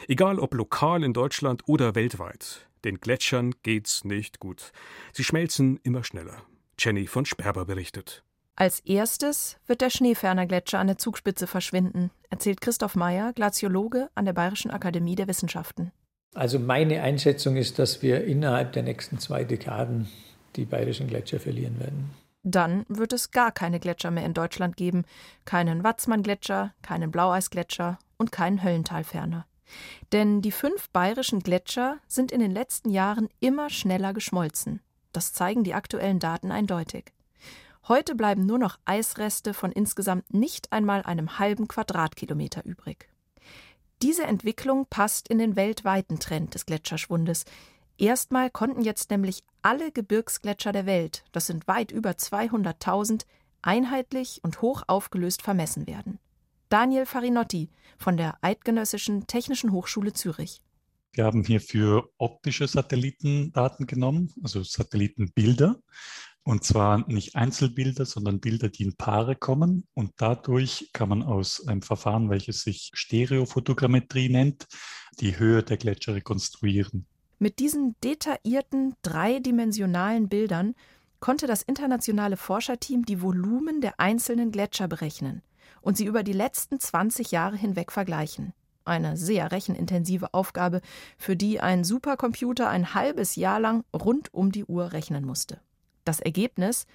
Egal 0.08 0.38
ob 0.38 0.54
lokal 0.54 1.04
in 1.04 1.12
Deutschland 1.12 1.62
oder 1.66 1.94
weltweit, 1.94 2.68
den 2.84 3.00
Gletschern 3.00 3.54
geht's 3.62 4.04
nicht 4.04 4.38
gut. 4.38 4.72
Sie 5.12 5.24
schmelzen 5.24 5.78
immer 5.82 6.04
schneller. 6.04 6.42
Jenny 6.78 7.06
von 7.06 7.26
Sperber 7.26 7.64
berichtet. 7.64 8.22
Als 8.54 8.80
erstes 8.80 9.58
wird 9.66 9.82
der 9.82 9.90
Schneeferner-Gletscher 9.90 10.78
an 10.78 10.86
der 10.86 10.96
Zugspitze 10.96 11.46
verschwinden, 11.46 12.10
erzählt 12.30 12.62
Christoph 12.62 12.94
Meyer, 12.94 13.34
Glaziologe 13.34 14.08
an 14.14 14.24
der 14.24 14.32
Bayerischen 14.32 14.70
Akademie 14.70 15.14
der 15.14 15.28
Wissenschaften. 15.28 15.92
Also 16.34 16.58
meine 16.58 17.02
Einschätzung 17.02 17.56
ist, 17.56 17.78
dass 17.78 18.02
wir 18.02 18.24
innerhalb 18.24 18.72
der 18.72 18.82
nächsten 18.82 19.18
zwei 19.18 19.44
Dekaden 19.44 20.08
die 20.56 20.64
bayerischen 20.64 21.06
Gletscher 21.08 21.40
verlieren 21.40 21.78
werden. 21.78 22.10
Dann 22.42 22.86
wird 22.88 23.12
es 23.12 23.32
gar 23.32 23.50
keine 23.50 23.80
Gletscher 23.80 24.10
mehr 24.10 24.24
in 24.24 24.34
Deutschland 24.34 24.76
geben. 24.76 25.04
Keinen 25.44 25.82
Watzmann-Gletscher, 25.82 26.72
keinen 26.80 27.10
Blaueisgletscher 27.10 27.98
und 28.18 28.30
keinen 28.30 28.62
Höllentalferner. 28.62 29.46
Denn 30.12 30.42
die 30.42 30.52
fünf 30.52 30.88
bayerischen 30.90 31.40
Gletscher 31.40 31.98
sind 32.06 32.30
in 32.30 32.38
den 32.38 32.52
letzten 32.52 32.90
Jahren 32.90 33.28
immer 33.40 33.68
schneller 33.68 34.12
geschmolzen. 34.12 34.80
Das 35.12 35.32
zeigen 35.32 35.64
die 35.64 35.74
aktuellen 35.74 36.20
Daten 36.20 36.52
eindeutig. 36.52 37.12
Heute 37.88 38.14
bleiben 38.14 38.46
nur 38.46 38.58
noch 38.58 38.78
Eisreste 38.84 39.54
von 39.54 39.72
insgesamt 39.72 40.32
nicht 40.32 40.72
einmal 40.72 41.02
einem 41.02 41.38
halben 41.38 41.68
Quadratkilometer 41.68 42.64
übrig. 42.64 43.08
Diese 44.02 44.24
Entwicklung 44.24 44.86
passt 44.90 45.28
in 45.28 45.38
den 45.38 45.56
weltweiten 45.56 46.18
Trend 46.18 46.54
des 46.54 46.66
Gletscherschwundes, 46.66 47.44
Erstmal 47.98 48.50
konnten 48.50 48.82
jetzt 48.82 49.10
nämlich 49.10 49.42
alle 49.62 49.90
Gebirgsgletscher 49.90 50.72
der 50.72 50.86
Welt, 50.86 51.24
das 51.32 51.46
sind 51.46 51.66
weit 51.66 51.90
über 51.90 52.10
200.000, 52.10 53.24
einheitlich 53.62 54.40
und 54.42 54.60
hoch 54.60 54.82
aufgelöst 54.86 55.42
vermessen 55.42 55.86
werden. 55.86 56.18
Daniel 56.68 57.06
Farinotti 57.06 57.70
von 57.96 58.16
der 58.16 58.36
Eidgenössischen 58.42 59.26
Technischen 59.26 59.72
Hochschule 59.72 60.12
Zürich. 60.12 60.60
Wir 61.12 61.24
haben 61.24 61.42
hierfür 61.42 62.10
optische 62.18 62.68
Satellitendaten 62.68 63.86
genommen, 63.86 64.32
also 64.42 64.62
Satellitenbilder. 64.62 65.80
Und 66.42 66.62
zwar 66.62 67.08
nicht 67.10 67.34
Einzelbilder, 67.34 68.04
sondern 68.04 68.38
Bilder, 68.38 68.68
die 68.68 68.84
in 68.84 68.96
Paare 68.96 69.34
kommen. 69.34 69.84
Und 69.94 70.12
dadurch 70.16 70.90
kann 70.92 71.08
man 71.08 71.22
aus 71.22 71.66
einem 71.66 71.82
Verfahren, 71.82 72.30
welches 72.30 72.60
sich 72.60 72.90
Stereofotogrammetrie 72.92 74.28
nennt, 74.28 74.66
die 75.18 75.38
Höhe 75.38 75.62
der 75.62 75.78
Gletscher 75.78 76.14
rekonstruieren. 76.14 77.06
Mit 77.38 77.58
diesen 77.58 77.94
detaillierten, 78.02 78.94
dreidimensionalen 79.02 80.28
Bildern 80.28 80.74
konnte 81.20 81.46
das 81.46 81.62
internationale 81.62 82.38
Forscherteam 82.38 83.04
die 83.04 83.20
Volumen 83.20 83.82
der 83.82 84.00
einzelnen 84.00 84.50
Gletscher 84.50 84.88
berechnen 84.88 85.42
und 85.82 85.98
sie 85.98 86.06
über 86.06 86.22
die 86.22 86.32
letzten 86.32 86.80
20 86.80 87.32
Jahre 87.32 87.56
hinweg 87.56 87.92
vergleichen. 87.92 88.54
Eine 88.86 89.18
sehr 89.18 89.52
rechenintensive 89.52 90.32
Aufgabe, 90.32 90.80
für 91.18 91.36
die 91.36 91.60
ein 91.60 91.84
Supercomputer 91.84 92.68
ein 92.68 92.94
halbes 92.94 93.36
Jahr 93.36 93.60
lang 93.60 93.84
rund 93.92 94.32
um 94.32 94.50
die 94.50 94.64
Uhr 94.64 94.92
rechnen 94.92 95.26
musste. 95.26 95.60
Das 96.04 96.20
Ergebnis 96.20 96.86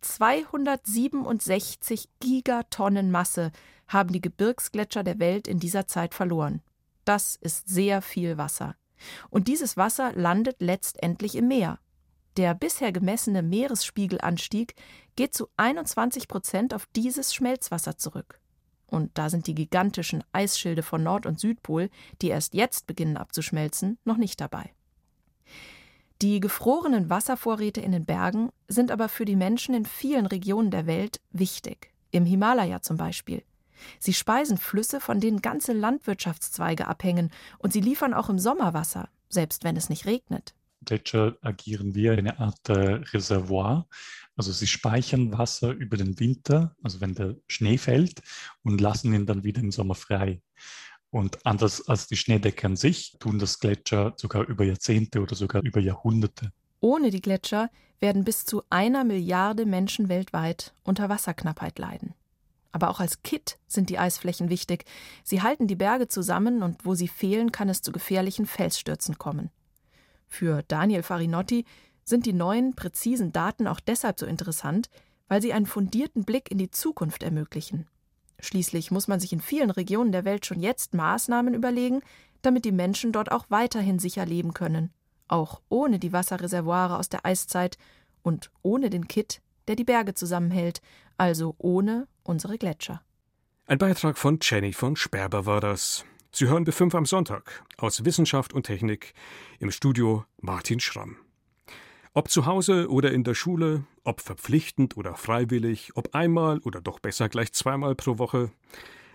267 0.00 2.08
Gigatonnen 2.20 3.10
Masse 3.10 3.52
haben 3.88 4.12
die 4.12 4.20
Gebirgsgletscher 4.20 5.02
der 5.02 5.18
Welt 5.18 5.48
in 5.48 5.58
dieser 5.58 5.86
Zeit 5.86 6.14
verloren. 6.14 6.62
Das 7.04 7.36
ist 7.36 7.68
sehr 7.68 8.00
viel 8.00 8.38
Wasser. 8.38 8.76
Und 9.30 9.48
dieses 9.48 9.76
Wasser 9.76 10.12
landet 10.14 10.56
letztendlich 10.60 11.36
im 11.36 11.48
Meer. 11.48 11.78
Der 12.36 12.54
bisher 12.54 12.90
gemessene 12.90 13.42
Meeresspiegelanstieg 13.42 14.74
geht 15.16 15.34
zu 15.34 15.48
21 15.56 16.26
Prozent 16.26 16.74
auf 16.74 16.86
dieses 16.96 17.32
Schmelzwasser 17.32 17.96
zurück. 17.96 18.40
Und 18.86 19.16
da 19.18 19.30
sind 19.30 19.46
die 19.46 19.54
gigantischen 19.54 20.24
Eisschilde 20.32 20.82
von 20.82 21.02
Nord- 21.02 21.26
und 21.26 21.38
Südpol, 21.38 21.90
die 22.22 22.28
erst 22.28 22.54
jetzt 22.54 22.86
beginnen 22.86 23.16
abzuschmelzen, 23.16 23.98
noch 24.04 24.16
nicht 24.16 24.40
dabei. 24.40 24.72
Die 26.22 26.40
gefrorenen 26.40 27.10
Wasservorräte 27.10 27.80
in 27.80 27.92
den 27.92 28.04
Bergen 28.04 28.50
sind 28.68 28.90
aber 28.90 29.08
für 29.08 29.24
die 29.24 29.36
Menschen 29.36 29.74
in 29.74 29.84
vielen 29.84 30.26
Regionen 30.26 30.70
der 30.70 30.86
Welt 30.86 31.20
wichtig. 31.30 31.92
Im 32.10 32.24
Himalaya 32.24 32.82
zum 32.82 32.96
Beispiel. 32.96 33.42
Sie 33.98 34.14
speisen 34.14 34.58
Flüsse, 34.58 35.00
von 35.00 35.20
denen 35.20 35.42
ganze 35.42 35.72
Landwirtschaftszweige 35.72 36.86
abhängen, 36.86 37.30
und 37.58 37.72
sie 37.72 37.80
liefern 37.80 38.14
auch 38.14 38.28
im 38.28 38.38
Sommer 38.38 38.74
Wasser, 38.74 39.08
selbst 39.28 39.64
wenn 39.64 39.76
es 39.76 39.88
nicht 39.88 40.06
regnet. 40.06 40.54
Gletscher 40.84 41.36
agieren 41.40 41.94
wie 41.94 42.10
eine 42.10 42.38
Art 42.38 42.68
äh, 42.68 43.00
Reservoir. 43.12 43.86
Also 44.36 44.52
sie 44.52 44.66
speichern 44.66 45.36
Wasser 45.36 45.70
über 45.70 45.96
den 45.96 46.18
Winter, 46.20 46.74
also 46.82 47.00
wenn 47.00 47.14
der 47.14 47.36
Schnee 47.48 47.78
fällt, 47.78 48.22
und 48.62 48.80
lassen 48.80 49.14
ihn 49.14 49.26
dann 49.26 49.44
wieder 49.44 49.60
im 49.60 49.72
Sommer 49.72 49.94
frei. 49.94 50.40
Und 51.10 51.46
anders 51.46 51.88
als 51.88 52.08
die 52.08 52.16
Schneedecke 52.16 52.66
an 52.66 52.76
sich, 52.76 53.16
tun 53.20 53.38
das 53.38 53.60
Gletscher 53.60 54.14
sogar 54.16 54.48
über 54.48 54.64
Jahrzehnte 54.64 55.20
oder 55.20 55.36
sogar 55.36 55.62
über 55.62 55.80
Jahrhunderte. 55.80 56.52
Ohne 56.80 57.10
die 57.10 57.22
Gletscher 57.22 57.70
werden 58.00 58.24
bis 58.24 58.44
zu 58.44 58.62
einer 58.68 59.04
Milliarde 59.04 59.64
Menschen 59.64 60.08
weltweit 60.08 60.74
unter 60.82 61.08
Wasserknappheit 61.08 61.78
leiden. 61.78 62.14
Aber 62.74 62.90
auch 62.90 62.98
als 62.98 63.22
Kit 63.22 63.60
sind 63.68 63.88
die 63.88 64.00
Eisflächen 64.00 64.50
wichtig. 64.50 64.84
Sie 65.22 65.42
halten 65.42 65.68
die 65.68 65.76
Berge 65.76 66.08
zusammen 66.08 66.64
und 66.64 66.84
wo 66.84 66.96
sie 66.96 67.06
fehlen, 67.06 67.52
kann 67.52 67.68
es 67.68 67.82
zu 67.82 67.92
gefährlichen 67.92 68.46
Felsstürzen 68.46 69.16
kommen. 69.16 69.50
Für 70.26 70.64
Daniel 70.66 71.04
Farinotti 71.04 71.66
sind 72.02 72.26
die 72.26 72.32
neuen, 72.32 72.74
präzisen 72.74 73.30
Daten 73.30 73.68
auch 73.68 73.78
deshalb 73.78 74.18
so 74.18 74.26
interessant, 74.26 74.90
weil 75.28 75.40
sie 75.40 75.52
einen 75.52 75.66
fundierten 75.66 76.24
Blick 76.24 76.50
in 76.50 76.58
die 76.58 76.72
Zukunft 76.72 77.22
ermöglichen. 77.22 77.86
Schließlich 78.40 78.90
muss 78.90 79.06
man 79.06 79.20
sich 79.20 79.32
in 79.32 79.40
vielen 79.40 79.70
Regionen 79.70 80.10
der 80.10 80.24
Welt 80.24 80.44
schon 80.44 80.58
jetzt 80.58 80.94
Maßnahmen 80.94 81.54
überlegen, 81.54 82.00
damit 82.42 82.64
die 82.64 82.72
Menschen 82.72 83.12
dort 83.12 83.30
auch 83.30 83.46
weiterhin 83.50 84.00
sicher 84.00 84.26
leben 84.26 84.52
können, 84.52 84.90
auch 85.28 85.60
ohne 85.68 86.00
die 86.00 86.12
Wasserreservoire 86.12 86.98
aus 86.98 87.08
der 87.08 87.24
Eiszeit 87.24 87.78
und 88.24 88.50
ohne 88.62 88.90
den 88.90 89.06
Kitt, 89.06 89.42
der 89.68 89.76
die 89.76 89.84
Berge 89.84 90.14
zusammenhält, 90.14 90.80
also 91.16 91.54
ohne 91.58 92.06
unsere 92.22 92.58
Gletscher. 92.58 93.02
Ein 93.66 93.78
Beitrag 93.78 94.18
von 94.18 94.38
Jenny 94.42 94.72
von 94.72 94.96
Sperber 94.96 95.46
war 95.46 95.60
das. 95.60 96.04
Sie 96.32 96.48
hören 96.48 96.66
B5 96.66 96.96
am 96.96 97.06
Sonntag 97.06 97.64
aus 97.78 98.04
Wissenschaft 98.04 98.52
und 98.52 98.66
Technik 98.66 99.14
im 99.60 99.70
Studio 99.70 100.24
Martin 100.40 100.80
Schramm. 100.80 101.16
Ob 102.12 102.30
zu 102.30 102.46
Hause 102.46 102.90
oder 102.90 103.12
in 103.12 103.24
der 103.24 103.34
Schule, 103.34 103.84
ob 104.04 104.20
verpflichtend 104.20 104.96
oder 104.96 105.14
freiwillig, 105.14 105.92
ob 105.96 106.14
einmal 106.14 106.58
oder 106.58 106.80
doch 106.80 106.98
besser 107.00 107.28
gleich 107.28 107.52
zweimal 107.52 107.94
pro 107.94 108.18
Woche. 108.18 108.50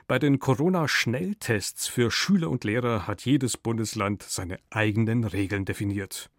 Bei 0.08 0.18
den 0.18 0.40
Corona-Schnelltests 0.40 1.88
für 1.88 2.10
Schüler 2.10 2.50
und 2.50 2.64
Lehrer 2.64 3.06
hat 3.06 3.24
jedes 3.26 3.58
Bundesland 3.58 4.24
seine 4.24 4.60
eigenen 4.70 5.24
Regeln 5.24 5.66
definiert. 5.66 6.30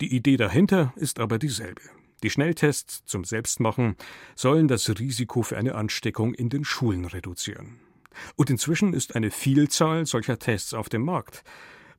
Die 0.00 0.14
Idee 0.14 0.36
dahinter 0.36 0.92
ist 0.96 1.20
aber 1.20 1.38
dieselbe. 1.38 1.82
Die 2.22 2.30
Schnelltests 2.30 3.04
zum 3.04 3.24
Selbstmachen 3.24 3.96
sollen 4.34 4.66
das 4.66 4.88
Risiko 4.98 5.42
für 5.42 5.56
eine 5.56 5.74
Ansteckung 5.74 6.34
in 6.34 6.48
den 6.48 6.64
Schulen 6.64 7.04
reduzieren. 7.04 7.80
Und 8.34 8.50
inzwischen 8.50 8.92
ist 8.92 9.14
eine 9.14 9.30
Vielzahl 9.30 10.04
solcher 10.06 10.38
Tests 10.38 10.74
auf 10.74 10.88
dem 10.88 11.02
Markt. 11.02 11.44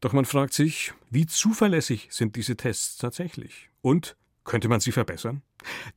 Doch 0.01 0.13
man 0.13 0.25
fragt 0.25 0.53
sich, 0.53 0.93
wie 1.09 1.25
zuverlässig 1.25 2.09
sind 2.11 2.35
diese 2.35 2.57
Tests 2.57 2.97
tatsächlich? 2.97 3.69
Und 3.81 4.17
könnte 4.43 4.67
man 4.67 4.79
sie 4.79 4.91
verbessern? 4.91 5.41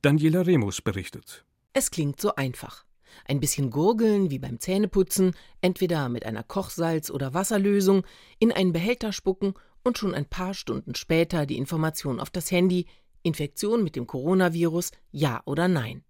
Daniela 0.01 0.45
Remus 0.45 0.81
berichtet. 0.81 1.45
Es 1.73 1.91
klingt 1.91 2.21
so 2.21 2.35
einfach. 2.35 2.85
Ein 3.25 3.39
bisschen 3.39 3.71
gurgeln 3.71 4.29
wie 4.29 4.39
beim 4.39 4.59
Zähneputzen, 4.59 5.35
entweder 5.61 6.09
mit 6.09 6.25
einer 6.25 6.43
Kochsalz- 6.43 7.11
oder 7.11 7.33
Wasserlösung, 7.33 8.05
in 8.39 8.51
einen 8.51 8.73
Behälter 8.73 9.11
spucken 9.11 9.53
und 9.83 9.97
schon 9.97 10.15
ein 10.15 10.25
paar 10.25 10.53
Stunden 10.53 10.95
später 10.95 11.45
die 11.45 11.57
Information 11.57 12.19
auf 12.19 12.29
das 12.29 12.51
Handy 12.51 12.87
Infektion 13.23 13.83
mit 13.83 13.95
dem 13.95 14.07
Coronavirus, 14.07 14.91
ja 15.11 15.41
oder 15.45 15.67
nein. 15.67 16.03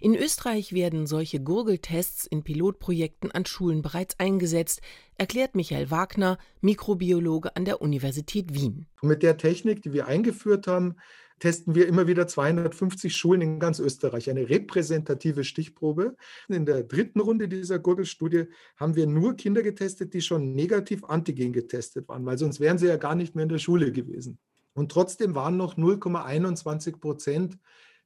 In 0.00 0.14
Österreich 0.14 0.72
werden 0.72 1.06
solche 1.06 1.40
Gurgeltests 1.40 2.26
in 2.26 2.42
Pilotprojekten 2.42 3.30
an 3.30 3.46
Schulen 3.46 3.82
bereits 3.82 4.18
eingesetzt, 4.18 4.80
erklärt 5.16 5.54
Michael 5.54 5.90
Wagner, 5.90 6.38
Mikrobiologe 6.60 7.54
an 7.56 7.64
der 7.64 7.80
Universität 7.80 8.54
Wien. 8.54 8.86
Mit 9.02 9.22
der 9.22 9.36
Technik, 9.36 9.82
die 9.82 9.92
wir 9.92 10.06
eingeführt 10.06 10.66
haben, 10.66 10.96
testen 11.38 11.74
wir 11.74 11.86
immer 11.86 12.06
wieder 12.06 12.26
250 12.26 13.16
Schulen 13.16 13.40
in 13.40 13.60
ganz 13.60 13.78
Österreich, 13.78 14.28
eine 14.28 14.48
repräsentative 14.48 15.42
Stichprobe. 15.42 16.16
In 16.48 16.66
der 16.66 16.82
dritten 16.82 17.20
Runde 17.20 17.48
dieser 17.48 17.78
Gurgelstudie 17.78 18.44
haben 18.76 18.94
wir 18.94 19.06
nur 19.06 19.36
Kinder 19.36 19.62
getestet, 19.62 20.12
die 20.12 20.20
schon 20.20 20.52
negativ 20.52 21.04
antigen 21.04 21.52
getestet 21.52 22.08
waren, 22.08 22.26
weil 22.26 22.36
sonst 22.36 22.60
wären 22.60 22.76
sie 22.76 22.88
ja 22.88 22.96
gar 22.96 23.14
nicht 23.14 23.34
mehr 23.34 23.44
in 23.44 23.48
der 23.48 23.58
Schule 23.58 23.90
gewesen. 23.90 24.38
Und 24.74 24.92
trotzdem 24.92 25.34
waren 25.34 25.56
noch 25.56 25.76
0,21 25.76 26.98
Prozent 26.98 27.58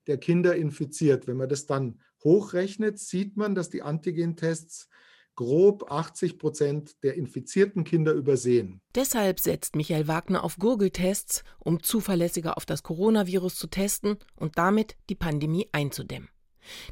der 0.07 0.19
Kinder 0.19 0.57
infiziert. 0.57 1.27
Wenn 1.27 1.37
man 1.37 1.49
das 1.49 1.67
dann 1.67 2.01
hochrechnet, 2.23 2.99
sieht 2.99 3.37
man, 3.37 3.55
dass 3.55 3.71
die 3.71 3.83
Antigentests 3.83 4.89
grob 5.37 5.91
80 5.91 6.39
Prozent 6.39 7.03
der 7.03 7.15
infizierten 7.15 7.85
Kinder 7.85 8.13
übersehen. 8.13 8.81
Deshalb 8.95 9.41
setzt 9.41 9.75
Michael 9.77 10.07
Wagner 10.07 10.45
auf 10.45 10.59
Gurgeltests, 10.59 11.43
um 11.59 11.83
zuverlässiger 11.83 12.57
auf 12.57 12.67
das 12.67 12.83
Coronavirus 12.83 13.57
zu 13.57 13.67
testen 13.67 14.17
und 14.37 14.59
damit 14.59 14.97
die 15.09 15.17
Pandemie 15.17 15.69
einzudämmen. 15.73 16.29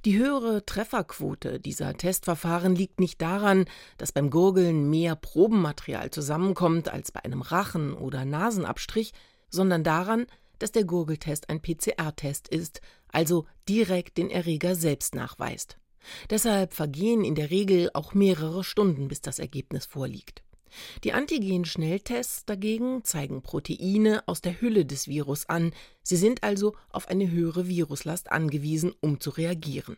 Die 0.05 0.19
höhere 0.19 0.67
Trefferquote 0.67 1.59
dieser 1.59 1.95
Testverfahren 1.95 2.75
liegt 2.75 3.01
nicht 3.01 3.23
daran, 3.23 3.65
dass 3.97 4.13
beim 4.13 4.29
Gurgeln 4.29 4.91
mehr 4.91 5.17
Probenmaterial 5.17 6.11
zusammenkommt 6.11 6.93
als 6.93 7.11
bei 7.11 7.25
einem 7.25 7.41
Rachen- 7.41 7.95
oder 7.95 8.27
Nasenabstrich, 8.27 9.13
sondern 9.53 9.85
daran, 9.85 10.27
dass 10.59 10.73
der 10.73 10.85
Gurgeltest 10.85 11.49
ein 11.49 11.63
PCR-Test 11.63 12.49
ist, 12.49 12.81
also 13.09 13.47
direkt 13.69 14.19
den 14.19 14.31
Erreger 14.31 14.75
selbst 14.75 15.15
nachweist. 15.15 15.77
Deshalb 16.31 16.75
vergehen 16.75 17.25
in 17.25 17.37
der 17.37 17.51
Regel 17.51 17.91
auch 17.95 18.15
mehrere 18.15 18.65
Stunden, 18.65 19.07
bis 19.07 19.21
das 19.21 19.39
Ergebnis 19.39 19.87
vorliegt. 19.87 20.43
Die 21.05 21.13
Antigen-Schnelltests 21.13 22.47
dagegen 22.47 23.05
zeigen 23.05 23.43
Proteine 23.43 24.23
aus 24.27 24.41
der 24.41 24.61
Hülle 24.61 24.87
des 24.87 25.07
Virus 25.07 25.49
an. 25.49 25.73
Sie 26.03 26.17
sind 26.17 26.43
also 26.43 26.75
auf 26.91 27.09
eine 27.09 27.31
höhere 27.31 27.69
Viruslast 27.69 28.33
angewiesen, 28.33 28.95
um 29.01 29.21
zu 29.21 29.31
reagieren. 29.31 29.97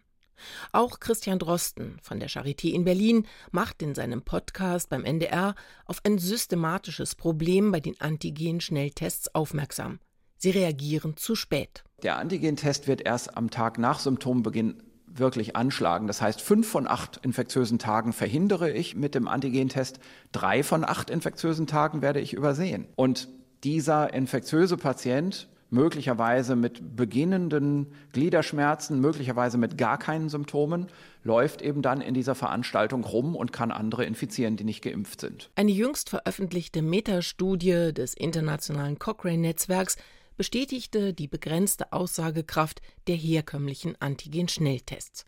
Auch 0.72 1.00
Christian 1.00 1.38
Drosten 1.38 1.98
von 2.02 2.20
der 2.20 2.28
Charité 2.28 2.72
in 2.72 2.84
Berlin 2.84 3.26
macht 3.50 3.82
in 3.82 3.94
seinem 3.94 4.22
Podcast 4.22 4.88
beim 4.88 5.04
NDR 5.04 5.54
auf 5.86 6.00
ein 6.04 6.18
systematisches 6.18 7.14
Problem 7.14 7.72
bei 7.72 7.80
den 7.80 8.00
Antigen-Schnelltests 8.00 9.34
aufmerksam. 9.34 10.00
Sie 10.36 10.50
reagieren 10.50 11.16
zu 11.16 11.34
spät. 11.34 11.84
Der 12.02 12.18
Antigentest 12.18 12.86
wird 12.86 13.00
erst 13.00 13.36
am 13.36 13.50
Tag 13.50 13.78
nach 13.78 13.98
Symptombeginn 13.98 14.82
wirklich 15.06 15.56
anschlagen. 15.56 16.06
Das 16.06 16.20
heißt, 16.20 16.40
fünf 16.40 16.68
von 16.68 16.86
acht 16.86 17.18
infektiösen 17.22 17.78
Tagen 17.78 18.12
verhindere 18.12 18.70
ich 18.70 18.96
mit 18.96 19.14
dem 19.14 19.28
Antigentest, 19.28 20.00
drei 20.32 20.62
von 20.62 20.84
acht 20.84 21.08
infektiösen 21.08 21.66
Tagen 21.66 22.02
werde 22.02 22.20
ich 22.20 22.34
übersehen. 22.34 22.88
Und 22.96 23.28
dieser 23.62 24.12
infektiöse 24.12 24.76
Patient 24.76 25.48
möglicherweise 25.74 26.56
mit 26.56 26.96
beginnenden 26.96 27.92
Gliederschmerzen, 28.12 29.00
möglicherweise 29.00 29.58
mit 29.58 29.76
gar 29.76 29.98
keinen 29.98 30.30
Symptomen, 30.30 30.86
läuft 31.22 31.60
eben 31.60 31.82
dann 31.82 32.00
in 32.00 32.14
dieser 32.14 32.34
Veranstaltung 32.34 33.04
rum 33.04 33.36
und 33.36 33.52
kann 33.52 33.70
andere 33.70 34.04
infizieren, 34.04 34.56
die 34.56 34.64
nicht 34.64 34.82
geimpft 34.82 35.20
sind. 35.20 35.50
Eine 35.56 35.72
jüngst 35.72 36.08
veröffentlichte 36.08 36.80
Metastudie 36.80 37.92
des 37.92 38.14
internationalen 38.14 38.98
Cochrane-Netzwerks 38.98 39.96
bestätigte 40.36 41.12
die 41.12 41.28
begrenzte 41.28 41.92
Aussagekraft 41.92 42.80
der 43.06 43.16
herkömmlichen 43.16 44.00
Antigen-Schnelltests. 44.00 45.26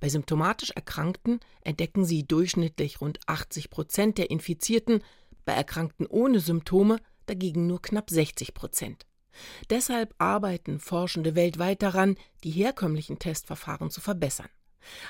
Bei 0.00 0.08
symptomatisch 0.08 0.70
Erkrankten 0.70 1.40
entdecken 1.62 2.04
sie 2.04 2.26
durchschnittlich 2.26 3.00
rund 3.00 3.18
80 3.26 3.70
Prozent 3.70 4.18
der 4.18 4.30
Infizierten, 4.30 5.02
bei 5.44 5.52
Erkrankten 5.52 6.06
ohne 6.06 6.40
Symptome 6.40 6.98
dagegen 7.26 7.66
nur 7.66 7.82
knapp 7.82 8.10
60 8.10 8.54
Prozent. 8.54 9.06
Deshalb 9.70 10.14
arbeiten 10.18 10.80
Forschende 10.80 11.34
weltweit 11.34 11.82
daran, 11.82 12.16
die 12.44 12.50
herkömmlichen 12.50 13.18
Testverfahren 13.18 13.90
zu 13.90 14.00
verbessern. 14.00 14.48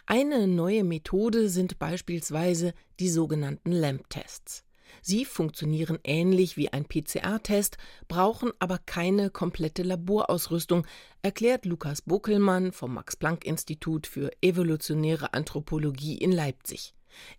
Eine 0.07 0.47
neue 0.47 0.85
Methode 0.85 1.49
sind 1.49 1.79
beispielsweise 1.79 2.73
die 2.99 3.11
sogenannten 3.11 3.73
LAMP-Tests. 3.73 4.65
Sie 5.03 5.25
funktionieren 5.25 5.99
ähnlich 6.05 6.57
wie 6.57 6.73
ein 6.73 6.85
PCR-Test, 6.85 7.77
brauchen 8.09 8.53
aber 8.59 8.79
keine 8.79 9.31
komplette 9.31 9.83
Laborausrüstung, 9.83 10.87
erklärt 11.23 11.65
Lukas 11.65 12.03
Buckelmann 12.03 12.73
vom 12.73 12.95
Max-Planck-Institut 12.95 14.07
für 14.07 14.31
evolutionäre 14.41 15.35
Anthropologie 15.35 16.17
in 16.17 16.33
Leipzig. 16.33 16.95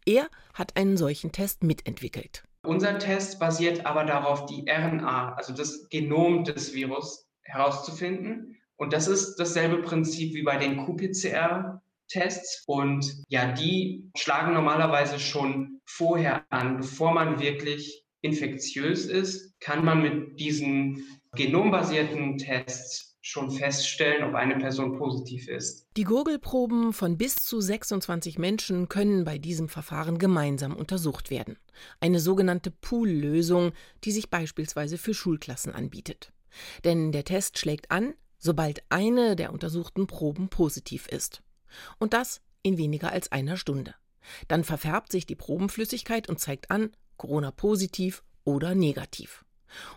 Er 0.05 0.29
hat 0.53 0.75
einen 0.75 0.97
solchen 0.97 1.31
Test 1.31 1.63
mitentwickelt. 1.63 2.43
Unser 2.67 2.99
Test 2.99 3.39
basiert 3.39 3.85
aber 3.85 4.03
darauf, 4.03 4.45
die 4.45 4.65
RNA, 4.69 5.35
also 5.35 5.53
das 5.53 5.87
Genom 5.89 6.43
des 6.43 6.73
Virus, 6.73 7.25
herauszufinden. 7.43 8.57
Und 8.75 8.91
das 8.91 9.07
ist 9.07 9.37
dasselbe 9.37 9.81
Prinzip 9.81 10.33
wie 10.33 10.43
bei 10.43 10.57
den 10.57 10.85
qPCR-Tests. 10.85 12.65
Und 12.67 13.23
ja, 13.29 13.53
die 13.53 14.11
schlagen 14.17 14.53
normalerweise 14.53 15.17
schon 15.17 15.79
vorher 15.85 16.43
an, 16.49 16.77
bevor 16.77 17.13
man 17.13 17.39
wirklich 17.39 18.03
infektiös 18.19 19.05
ist, 19.05 19.57
kann 19.61 19.85
man 19.85 20.01
mit 20.01 20.37
diesen 20.37 21.05
genombasierten 21.35 22.37
Tests 22.37 23.06
schon 23.27 23.51
feststellen, 23.51 24.23
ob 24.23 24.35
eine 24.35 24.57
Person 24.57 24.97
positiv 24.97 25.49
ist. 25.49 25.85
Die 25.97 26.05
Gurgelproben 26.05 26.93
von 26.93 27.17
bis 27.17 27.35
zu 27.35 27.59
26 27.59 28.39
Menschen 28.39 28.87
können 28.87 29.25
bei 29.25 29.37
diesem 29.37 29.67
Verfahren 29.67 30.17
gemeinsam 30.17 30.73
untersucht 30.73 31.29
werden. 31.29 31.57
Eine 31.99 32.21
sogenannte 32.21 32.71
Pool-Lösung, 32.71 33.73
die 34.05 34.13
sich 34.13 34.29
beispielsweise 34.29 34.97
für 34.97 35.13
Schulklassen 35.13 35.75
anbietet. 35.75 36.31
Denn 36.85 37.11
der 37.11 37.25
Test 37.25 37.59
schlägt 37.59 37.91
an, 37.91 38.13
sobald 38.37 38.81
eine 38.89 39.35
der 39.35 39.51
untersuchten 39.51 40.07
Proben 40.07 40.47
positiv 40.47 41.07
ist. 41.07 41.43
Und 41.99 42.13
das 42.13 42.41
in 42.63 42.77
weniger 42.77 43.11
als 43.11 43.31
einer 43.33 43.57
Stunde. 43.57 43.93
Dann 44.47 44.63
verfärbt 44.63 45.11
sich 45.11 45.25
die 45.25 45.35
Probenflüssigkeit 45.35 46.29
und 46.29 46.39
zeigt 46.39 46.71
an, 46.71 46.91
Corona 47.17 47.51
positiv 47.51 48.23
oder 48.45 48.73
negativ. 48.73 49.43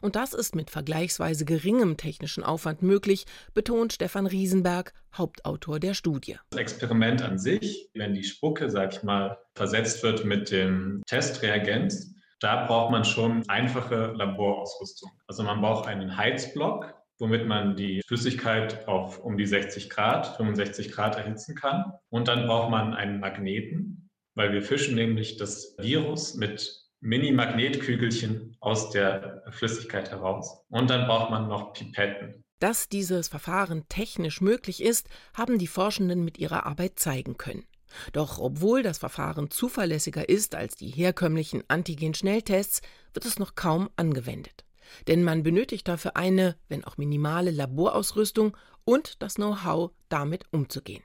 Und 0.01 0.17
das 0.17 0.35
ist 0.35 0.55
mit 0.55 0.71
vergleichsweise 0.71 1.45
geringem 1.45 1.97
technischen 1.97 2.45
Aufwand 2.45 2.83
möglich, 2.83 3.25
betont 3.55 3.93
Stefan 3.93 4.27
Riesenberg, 4.27 4.93
Hauptautor 5.15 5.81
der 5.81 5.95
Studie. 5.95 6.39
Das 6.51 6.61
Experiment 6.61 7.23
an 7.23 7.39
sich, 7.39 7.91
wenn 7.95 8.15
die 8.15 8.25
Spucke, 8.25 8.71
sag 8.71 8.93
ich 8.93 9.03
mal, 9.03 9.39
versetzt 9.55 10.03
wird 10.03 10.25
mit 10.25 10.51
dem 10.51 11.03
Testreagenz, 11.07 12.15
da 12.41 12.65
braucht 12.67 12.91
man 12.91 13.05
schon 13.05 13.47
einfache 13.49 14.13
Laborausrüstung. 14.17 15.11
Also 15.27 15.43
man 15.43 15.61
braucht 15.61 15.87
einen 15.87 16.17
Heizblock, 16.17 16.95
womit 17.19 17.47
man 17.47 17.77
die 17.77 18.01
Flüssigkeit 18.07 18.89
auf 18.89 19.19
um 19.19 19.37
die 19.37 19.47
60 19.47 19.91
Grad, 19.91 20.37
65 20.39 20.91
Grad 20.91 21.17
erhitzen 21.17 21.55
kann. 21.55 21.93
Und 22.09 22.29
dann 22.29 22.47
braucht 22.47 22.71
man 22.71 22.95
einen 22.95 23.21
Magneten, 23.21 24.11
weil 24.35 24.53
wir 24.53 24.63
fischen 24.63 24.95
nämlich 24.95 25.37
das 25.37 25.77
Virus 25.79 26.35
mit 26.35 26.90
Mini-Magnetkügelchen 27.01 28.57
aus 28.61 28.91
der 28.91 29.45
Flüssigkeit 29.51 30.11
heraus. 30.11 30.65
Und 30.69 30.91
dann 30.91 31.07
braucht 31.07 31.31
man 31.31 31.49
noch 31.49 31.73
Pipetten. 31.73 32.45
Dass 32.59 32.89
dieses 32.89 33.29
Verfahren 33.29 33.89
technisch 33.89 34.41
möglich 34.41 34.83
ist, 34.83 35.09
haben 35.33 35.59
die 35.59 35.67
Forschenden 35.67 36.25
mit 36.25 36.39
ihrer 36.39 36.67
Arbeit 36.67 36.99
zeigen 36.99 37.39
können. 37.39 37.65
Doch 38.13 38.39
obwohl 38.39 38.83
das 38.83 38.99
Verfahren 38.99 39.51
zuverlässiger 39.51 40.29
ist 40.29 40.55
als 40.55 40.77
die 40.77 40.91
herkömmlichen 40.91 41.65
Antigen-Schnelltests, 41.69 42.83
wird 43.15 43.25
es 43.25 43.39
noch 43.39 43.55
kaum 43.55 43.89
angewendet. 43.97 44.65
Denn 45.09 45.25
man 45.25 45.43
benötigt 45.43 45.89
dafür 45.89 46.17
eine, 46.17 46.57
wenn 46.69 46.85
auch 46.85 46.99
minimale 46.99 47.51
Laborausrüstung 47.51 48.57
und 48.85 49.23
das 49.23 49.35
Know-how, 49.35 49.93
damit 50.09 50.45
umzugehen. 50.53 51.03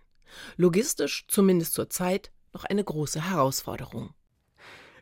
Logistisch, 0.57 1.25
zumindest 1.27 1.73
zurzeit, 1.73 2.31
noch 2.53 2.65
eine 2.65 2.83
große 2.83 3.29
Herausforderung. 3.29 4.13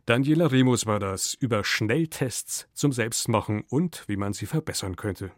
Daniela 0.06 0.52
Remus 0.52 0.86
war 0.86 1.00
das 1.00 1.34
über 1.34 1.64
Schnelltests 1.64 2.68
zum 2.74 2.92
Selbstmachen 2.92 3.64
und 3.70 4.04
wie 4.08 4.18
man 4.18 4.34
sie 4.34 4.46
verbessern 4.46 4.98
könnte. 4.98 5.32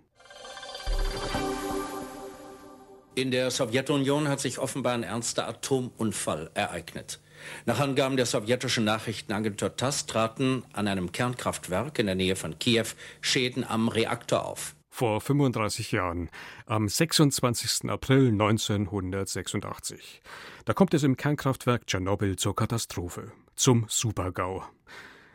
In 3.13 3.29
der 3.29 3.51
Sowjetunion 3.51 4.27
hat 4.27 4.39
sich 4.39 4.57
offenbar 4.57 4.93
ein 4.93 5.03
ernster 5.03 5.48
Atomunfall 5.48 6.50
ereignet. 6.55 7.22
Nach 7.65 7.79
Angaben 7.79 8.17
der 8.17 8.25
sowjetischen 8.25 8.86
Nachrichtenagentur 8.86 9.75
TASS 9.75 10.07
traten 10.07 10.63
an 10.74 10.88
einem 10.88 11.12
Kernkraftwerk 11.12 12.00
in 12.00 12.07
der 12.07 12.15
Nähe 12.15 12.36
von 12.36 12.57
Kiew 12.57 12.88
Schäden 13.22 13.63
am 13.63 13.88
Reaktor 13.88 14.45
auf. 14.45 14.75
Vor 14.89 15.22
35 15.22 15.91
Jahren, 15.91 16.29
am 16.65 16.89
26. 16.89 17.89
April 17.89 18.29
1986. 18.29 20.22
Da 20.65 20.74
kommt 20.74 20.93
es 20.93 21.03
im 21.03 21.17
Kernkraftwerk 21.17 21.86
Tschernobyl 21.86 22.38
zur 22.38 22.55
Katastrophe, 22.55 23.31
zum 23.56 23.86
Supergau. 23.88 24.64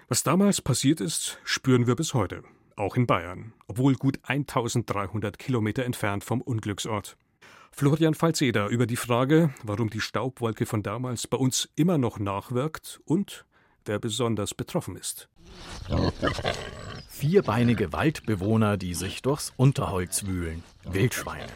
Was 0.09 0.23
damals 0.23 0.61
passiert 0.61 1.01
ist, 1.01 1.39
spüren 1.45 1.87
wir 1.87 1.95
bis 1.95 2.15
heute, 2.15 2.43
auch 2.77 2.97
in 2.97 3.07
Bayern, 3.07 3.53
obwohl 3.69 3.95
gut 3.95 4.19
1300 4.23 5.39
Kilometer 5.39 5.85
entfernt 5.85 6.25
vom 6.25 6.41
Unglücksort. 6.41 7.17
Florian 7.73 8.15
Falzeder 8.15 8.69
über 8.69 8.87
die 8.87 8.97
Frage, 8.97 9.55
warum 9.63 9.91
die 9.91 10.01
Staubwolke 10.01 10.67
von 10.67 10.83
damals 10.83 11.27
bei 11.27 11.37
uns 11.37 11.69
immer 11.77 11.99
noch 11.99 12.19
nachwirkt 12.19 13.01
und 13.05 13.47
wer 13.85 13.99
besonders 13.99 14.55
betroffen 14.55 14.97
ist. 14.97 15.29
Vierbeinige 17.09 17.93
Waldbewohner, 17.93 18.77
die 18.77 18.95
sich 18.95 19.23
durchs 19.23 19.53
Unterholz 19.57 20.27
wühlen. 20.27 20.63
Wildschweine. 20.85 21.53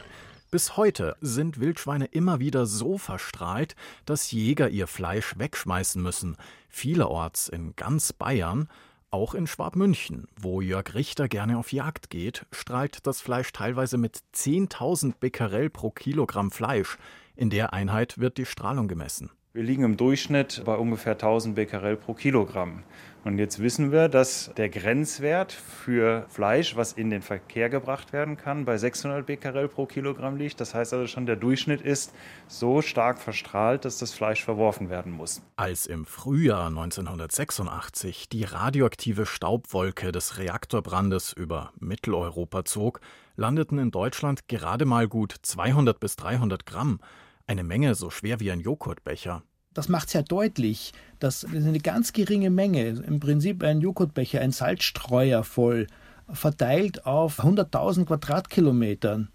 Bis 0.54 0.76
heute 0.76 1.16
sind 1.20 1.58
Wildschweine 1.58 2.04
immer 2.04 2.38
wieder 2.38 2.64
so 2.64 2.96
verstrahlt, 2.96 3.74
dass 4.04 4.30
Jäger 4.30 4.68
ihr 4.68 4.86
Fleisch 4.86 5.36
wegschmeißen 5.36 6.00
müssen. 6.00 6.36
Vielerorts 6.68 7.48
in 7.48 7.74
ganz 7.74 8.12
Bayern 8.12 8.68
auch 9.10 9.34
in 9.34 9.48
Schwabmünchen, 9.48 10.28
wo 10.36 10.60
Jörg 10.60 10.94
Richter 10.94 11.26
gerne 11.26 11.58
auf 11.58 11.72
Jagd 11.72 12.08
geht, 12.08 12.46
strahlt 12.52 13.04
das 13.04 13.20
Fleisch 13.20 13.50
teilweise 13.50 13.98
mit 13.98 14.20
10.000 14.32 15.14
Becquerel 15.18 15.70
pro 15.70 15.90
Kilogramm 15.90 16.52
Fleisch. 16.52 16.98
In 17.34 17.50
der 17.50 17.72
Einheit 17.72 18.18
wird 18.18 18.38
die 18.38 18.46
Strahlung 18.46 18.86
gemessen. 18.86 19.32
Wir 19.56 19.62
liegen 19.62 19.84
im 19.84 19.96
Durchschnitt 19.96 20.62
bei 20.64 20.74
ungefähr 20.74 21.12
1000 21.12 21.54
Becquerel 21.54 21.96
pro 21.96 22.12
Kilogramm. 22.12 22.82
Und 23.22 23.38
jetzt 23.38 23.60
wissen 23.60 23.92
wir, 23.92 24.08
dass 24.08 24.50
der 24.56 24.68
Grenzwert 24.68 25.52
für 25.52 26.26
Fleisch, 26.28 26.74
was 26.74 26.92
in 26.92 27.08
den 27.08 27.22
Verkehr 27.22 27.70
gebracht 27.70 28.12
werden 28.12 28.36
kann, 28.36 28.64
bei 28.64 28.76
600 28.76 29.24
Becquerel 29.24 29.68
pro 29.68 29.86
Kilogramm 29.86 30.36
liegt. 30.36 30.60
Das 30.60 30.74
heißt 30.74 30.92
also 30.92 31.06
schon, 31.06 31.26
der 31.26 31.36
Durchschnitt 31.36 31.82
ist 31.82 32.12
so 32.48 32.82
stark 32.82 33.20
verstrahlt, 33.20 33.84
dass 33.84 33.98
das 33.98 34.12
Fleisch 34.12 34.42
verworfen 34.42 34.90
werden 34.90 35.12
muss. 35.12 35.40
Als 35.54 35.86
im 35.86 36.04
Frühjahr 36.04 36.66
1986 36.66 38.28
die 38.28 38.42
radioaktive 38.42 39.24
Staubwolke 39.24 40.10
des 40.10 40.36
Reaktorbrandes 40.36 41.32
über 41.32 41.72
Mitteleuropa 41.78 42.64
zog, 42.64 43.00
landeten 43.36 43.78
in 43.78 43.92
Deutschland 43.92 44.48
gerade 44.48 44.84
mal 44.84 45.06
gut 45.06 45.36
200 45.42 46.00
bis 46.00 46.16
300 46.16 46.66
Gramm, 46.66 46.98
eine 47.46 47.62
Menge 47.62 47.94
so 47.94 48.10
schwer 48.10 48.40
wie 48.40 48.50
ein 48.50 48.60
Joghurtbecher 48.60 49.42
das 49.74 49.88
macht 49.88 50.08
sehr 50.08 50.22
deutlich, 50.22 50.92
dass 51.18 51.44
eine 51.44 51.78
ganz 51.80 52.12
geringe 52.12 52.50
Menge, 52.50 52.88
im 52.88 53.20
Prinzip 53.20 53.62
ein 53.62 53.80
Joghurtbecher, 53.80 54.40
ein 54.40 54.52
Salzstreuer 54.52 55.44
voll, 55.44 55.86
verteilt 56.32 57.06
auf 57.06 57.40
100.000 57.40 58.06
Quadratkilometern, 58.06 59.28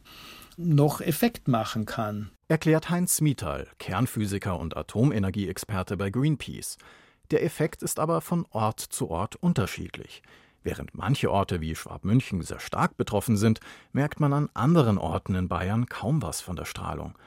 noch 0.57 1.01
Effekt 1.01 1.47
machen 1.47 1.85
kann. 1.85 2.31
Erklärt 2.47 2.89
Heinz 2.89 3.17
Smithal, 3.17 3.67
Kernphysiker 3.77 4.57
und 4.57 4.75
Atomenergieexperte 4.75 5.97
bei 5.97 6.09
Greenpeace. 6.09 6.77
Der 7.31 7.43
Effekt 7.43 7.83
ist 7.83 7.99
aber 7.99 8.21
von 8.21 8.45
Ort 8.49 8.79
zu 8.79 9.11
Ort 9.11 9.35
unterschiedlich. 9.35 10.23
Während 10.63 10.95
manche 10.95 11.31
Orte 11.31 11.61
wie 11.61 11.75
Schwabmünchen 11.75 12.41
sehr 12.41 12.59
stark 12.59 12.97
betroffen 12.97 13.37
sind, 13.37 13.59
merkt 13.93 14.19
man 14.19 14.33
an 14.33 14.49
anderen 14.53 14.97
Orten 14.97 15.35
in 15.35 15.47
Bayern 15.47 15.85
kaum 15.85 16.21
was 16.21 16.41
von 16.41 16.55
der 16.55 16.65
Strahlung. 16.65 17.17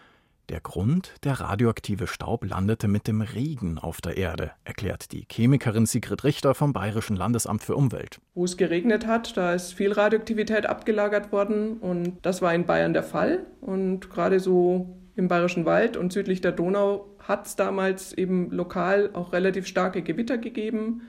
Der 0.49 0.61
Grund, 0.61 1.15
der 1.23 1.41
radioaktive 1.41 2.07
Staub 2.07 2.45
landete 2.45 2.89
mit 2.89 3.07
dem 3.07 3.23
Regen 3.23 3.79
auf 3.79 4.01
der 4.01 4.17
Erde, 4.17 4.51
erklärt 4.65 5.13
die 5.13 5.25
Chemikerin 5.31 5.87
Sigrid 5.87 6.25
Richter 6.25 6.55
vom 6.55 6.73
Bayerischen 6.73 7.17
Landesamt 7.17 7.63
für 7.63 7.77
Umwelt. 7.77 8.19
Wo 8.35 8.45
es 8.45 8.57
geregnet 8.57 9.07
hat, 9.07 9.37
da 9.37 9.55
ist 9.55 9.73
viel 9.73 9.93
Radioaktivität 9.93 10.67
abgelagert 10.67 11.31
worden 11.31 11.79
und 11.79 12.19
das 12.23 12.43
war 12.43 12.53
in 12.55 12.67
Bayern 12.67 12.93
der 12.93 13.05
Fall. 13.05 13.47
Und 13.61 14.11
gerade 14.11 14.41
so 14.41 14.99
im 15.15 15.29
Bayerischen 15.29 15.65
Wald 15.65 15.97
und 15.97 16.13
südlich 16.13 16.41
der 16.41 16.53
Donau 16.53 17.07
hat 17.21 17.47
es 17.47 17.57
damals 17.57 18.13
eben 18.13 18.51
lokal 18.51 19.11
auch 19.13 19.33
relativ 19.33 19.67
starke 19.67 20.03
Gewitter 20.03 20.39
gegeben, 20.39 21.03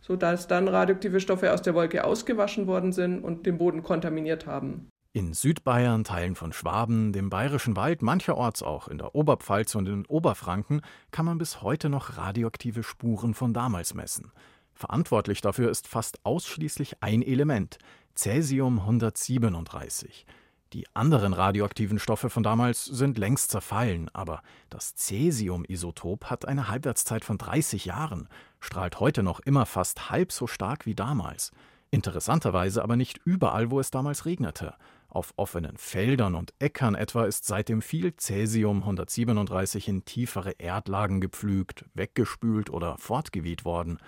sodass 0.00 0.48
dann 0.48 0.66
radioaktive 0.66 1.20
Stoffe 1.20 1.52
aus 1.52 1.62
der 1.62 1.74
Wolke 1.74 2.04
ausgewaschen 2.04 2.66
worden 2.66 2.92
sind 2.92 3.20
und 3.20 3.46
den 3.46 3.58
Boden 3.58 3.82
kontaminiert 3.82 4.46
haben. 4.46 4.88
In 5.12 5.34
Südbayern, 5.34 6.04
Teilen 6.04 6.36
von 6.36 6.52
Schwaben, 6.52 7.12
dem 7.12 7.30
Bayerischen 7.30 7.74
Wald, 7.74 8.00
mancherorts 8.00 8.62
auch 8.62 8.86
in 8.86 8.96
der 8.96 9.16
Oberpfalz 9.16 9.74
und 9.74 9.88
in 9.88 10.06
Oberfranken 10.06 10.82
kann 11.10 11.26
man 11.26 11.36
bis 11.36 11.62
heute 11.62 11.88
noch 11.88 12.16
radioaktive 12.16 12.84
Spuren 12.84 13.34
von 13.34 13.52
damals 13.52 13.92
messen. 13.92 14.30
Verantwortlich 14.72 15.40
dafür 15.40 15.68
ist 15.68 15.88
fast 15.88 16.24
ausschließlich 16.24 17.02
ein 17.02 17.22
Element, 17.22 17.78
Cäsium 18.14 18.78
137. 18.78 20.26
Die 20.74 20.86
anderen 20.94 21.32
radioaktiven 21.32 21.98
Stoffe 21.98 22.30
von 22.30 22.44
damals 22.44 22.84
sind 22.84 23.18
längst 23.18 23.50
zerfallen, 23.50 24.10
aber 24.12 24.42
das 24.68 24.94
Cäsium-Isotop 24.94 26.26
hat 26.26 26.46
eine 26.46 26.68
Halbwertszeit 26.68 27.24
von 27.24 27.36
30 27.36 27.84
Jahren, 27.84 28.28
strahlt 28.60 29.00
heute 29.00 29.24
noch 29.24 29.40
immer 29.40 29.66
fast 29.66 30.08
halb 30.10 30.30
so 30.30 30.46
stark 30.46 30.86
wie 30.86 30.94
damals. 30.94 31.50
Interessanterweise 31.90 32.84
aber 32.84 32.94
nicht 32.94 33.20
überall, 33.24 33.72
wo 33.72 33.80
es 33.80 33.90
damals 33.90 34.24
regnete. 34.24 34.74
Auf 35.10 35.34
offenen 35.34 35.76
Feldern 35.76 36.36
und 36.36 36.54
Äckern 36.60 36.94
etwa 36.94 37.24
ist 37.24 37.44
seitdem 37.44 37.82
viel 37.82 38.16
Cäsium 38.16 38.78
137 38.78 39.88
in 39.88 40.04
tiefere 40.04 40.52
Erdlagen 40.52 41.20
gepflügt, 41.20 41.84
weggespült 41.94 42.70
oder 42.70 42.96
fortgeweht 42.96 43.64
worden. 43.64 43.98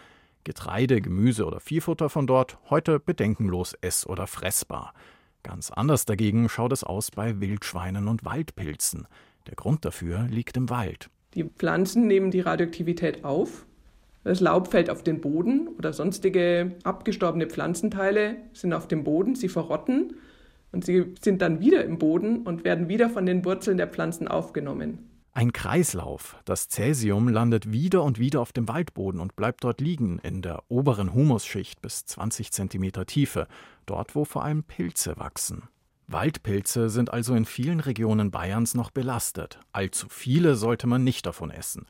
Getreide, 0.45 1.01
Gemüse 1.01 1.45
oder 1.45 1.59
Viehfutter 1.59 2.09
von 2.09 2.29
dort 2.29 2.57
heute 2.71 3.01
bedenkenlos 3.01 3.75
ess- 3.81 4.07
oder 4.07 4.29
fressbar. 4.29 4.95
Ganz 5.43 5.73
anders 5.73 6.05
dagegen 6.05 6.49
schaut 6.49 6.73
es 6.73 6.85
aus 6.85 7.11
bei 7.11 7.41
Wildschweinen 7.41 8.07
und 8.07 8.25
Waldpilzen. 8.25 9.09
Der 9.49 9.57
Grund 9.57 9.85
dafür 9.85 10.29
liegt 10.31 10.57
im 10.57 10.71
Wald. 10.71 11.11
Die 11.35 11.45
Pflanzen 11.45 12.07
nehmen 12.07 12.31
die 12.31 12.41
Radioaktivität 12.41 13.25
auf. 13.25 13.67
Das 14.23 14.39
Laub 14.39 14.69
fällt 14.69 14.89
auf 14.89 15.03
den 15.03 15.21
Boden 15.21 15.67
oder 15.67 15.93
sonstige 15.93 16.77
abgestorbene 16.85 17.49
Pflanzenteile 17.49 18.37
sind 18.53 18.73
auf 18.73 18.87
dem 18.87 19.03
Boden, 19.03 19.35
sie 19.35 19.49
verrotten 19.49 20.15
und 20.73 20.85
sie 20.85 21.15
sind 21.21 21.43
dann 21.43 21.61
wieder 21.61 21.85
im 21.85 21.99
Boden 21.99 22.43
und 22.43 22.65
werden 22.65 22.89
wieder 22.89 23.11
von 23.11 23.27
den 23.27 23.45
Wurzeln 23.45 23.77
der 23.77 23.89
Pflanzen 23.89 24.27
aufgenommen. 24.27 25.11
Ein 25.35 25.53
Kreislauf. 25.53 26.37
Das 26.45 26.69
Cäsium 26.69 27.29
landet 27.29 27.73
wieder 27.73 28.03
und 28.03 28.19
wieder 28.19 28.43
auf 28.43 28.53
dem 28.53 28.69
Waldboden 28.69 29.19
und 29.19 29.35
bleibt 29.35 29.65
dort 29.65 29.81
liegen, 29.81 30.19
in 30.19 30.43
der 30.43 30.63
oberen 30.69 31.15
Humusschicht 31.15 31.81
bis 31.81 32.05
20 32.05 32.53
cm 32.53 33.07
Tiefe, 33.07 33.47
dort 33.87 34.15
wo 34.15 34.27
vor 34.27 34.45
allem 34.45 34.63
Pilze 34.63 35.17
wachsen. 35.17 35.63
Waldpilze 36.07 36.91
sind 36.91 37.13
also 37.15 37.35
in 37.35 37.47
vielen 37.47 37.81
Regionen 37.81 38.31
Bayerns 38.31 38.75
noch 38.75 38.91
belastet. 38.91 39.59
Allzu 39.73 40.09
viele 40.11 40.55
sollte 40.55 40.87
man 40.87 41.03
nicht 41.03 41.25
davon 41.25 41.51
essen. 41.51 41.87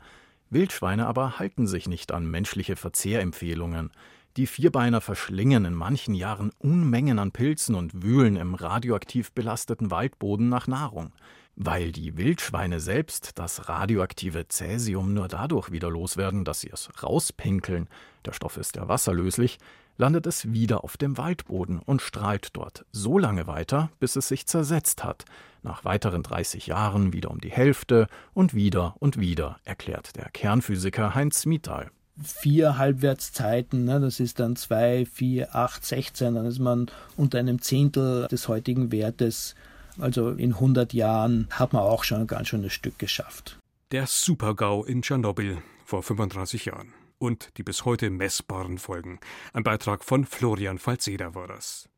Wildschweine 0.51 1.07
aber 1.07 1.41
halten 1.41 1.67
sich 1.67 1.89
nicht 1.89 2.13
an 2.13 2.31
menschliche 2.31 2.77
Verzehrempfehlungen. 2.77 3.91
Die 4.39 4.47
Vierbeiner 4.47 5.03
verschlingen 5.03 5.67
in 5.67 5.75
manchen 5.75 6.15
Jahren 6.15 6.53
Unmengen 6.59 7.19
an 7.19 7.33
Pilzen 7.33 7.75
und 7.75 8.03
wühlen 8.03 8.37
im 8.37 8.55
radioaktiv 8.55 9.33
belasteten 9.33 9.91
Waldboden 9.91 10.49
nach 10.49 10.67
Nahrung. 10.67 11.13
Weil 11.55 11.93
die 11.93 12.17
Wildschweine 12.17 12.81
selbst 12.81 13.39
das 13.39 13.69
radioaktive 13.69 14.49
Cäsium 14.49 15.13
nur 15.13 15.29
dadurch 15.29 15.71
wieder 15.71 15.91
loswerden, 15.91 16.47
dass 16.47 16.61
sie 16.61 16.71
es 16.73 16.89
rauspinkeln, 17.03 17.91
der 18.25 18.33
Stoff 18.33 18.57
ist 18.57 18.77
ja 18.77 18.89
wasserlöslich, 18.89 19.59
landet 19.99 20.27
es 20.27 20.51
wieder 20.51 20.83
auf 20.83 20.97
dem 20.97 21.19
Waldboden 21.19 21.79
und 21.79 22.01
strahlt 22.01 22.57
dort 22.57 22.87
so 22.91 23.19
lange 23.19 23.47
weiter, 23.47 23.91
bis 24.01 24.17
es 24.17 24.29
sich 24.29 24.47
zersetzt 24.47 25.05
hat. 25.05 25.27
Nach 25.63 25.85
weiteren 25.85 26.23
30 26.23 26.69
Jahren 26.69 27.13
wieder 27.13 27.31
um 27.31 27.43
die 27.43 27.53
Hälfte 27.53 28.07
und 28.33 28.55
wieder 28.55 28.95
und 28.99 29.21
wieder, 29.21 29.59
erklärt 29.65 30.17
der 30.17 30.31
Kernphysiker 30.31 31.15
Heinz 31.15 31.43
Smithal. 31.43 31.91
Vier 32.23 32.77
Halbwertszeiten, 32.77 33.85
ne, 33.85 34.01
das 34.01 34.21
ist 34.21 34.39
dann 34.39 34.57
2, 34.57 35.07
4, 35.07 35.55
8, 35.55 35.85
16, 35.85 36.35
dann 36.35 36.47
ist 36.47 36.59
man 36.59 36.91
unter 37.17 37.39
einem 37.39 37.63
Zehntel 37.63 38.29
des 38.29 38.49
heutigen 38.49 38.93
Wertes 38.93 39.55
also 39.99 40.31
in 40.31 40.55
100 40.55 40.93
Jahren 40.93 41.49
hat 41.51 41.73
man 41.73 41.83
auch 41.83 42.05
schon 42.05 42.21
ein 42.21 42.27
ganz 42.27 42.49
schönes 42.49 42.73
Stück 42.73 42.99
geschafft. 42.99 43.59
Der 43.91 44.07
Supergau 44.07 44.85
in 44.85 45.03
Tschernobyl 45.03 45.63
vor 45.85 46.03
35 46.03 46.67
Jahren. 46.67 46.95
Und 47.19 47.57
die 47.57 47.63
bis 47.63 47.85
heute 47.85 48.11
messbaren 48.11 48.79
Folgen. 48.79 49.21
Ein 49.53 49.63
Beitrag 49.63 50.03
von 50.03 50.25
Florian 50.25 50.79
Falzeder 50.79 51.35
war 51.37 51.47
das. 51.47 51.89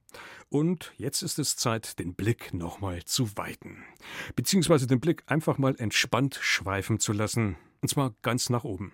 Und 0.50 0.92
jetzt 0.98 1.22
ist 1.22 1.38
es 1.38 1.56
Zeit, 1.56 1.98
den 1.98 2.14
Blick 2.14 2.52
nochmal 2.52 3.04
zu 3.04 3.36
weiten. 3.36 3.84
Beziehungsweise 4.36 4.86
den 4.86 5.00
Blick 5.00 5.22
einfach 5.26 5.56
mal 5.56 5.74
entspannt 5.78 6.38
schweifen 6.40 7.00
zu 7.00 7.12
lassen. 7.12 7.56
Und 7.80 7.88
zwar 7.88 8.14
ganz 8.22 8.50
nach 8.50 8.64
oben. 8.64 8.92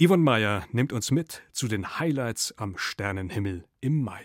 Yvonne 0.00 0.22
Meyer 0.22 0.64
nimmt 0.72 0.92
uns 0.92 1.10
mit 1.10 1.42
zu 1.52 1.68
den 1.68 1.98
Highlights 1.98 2.54
am 2.56 2.76
Sternenhimmel 2.76 3.64
im 3.80 4.02
Mai. 4.02 4.22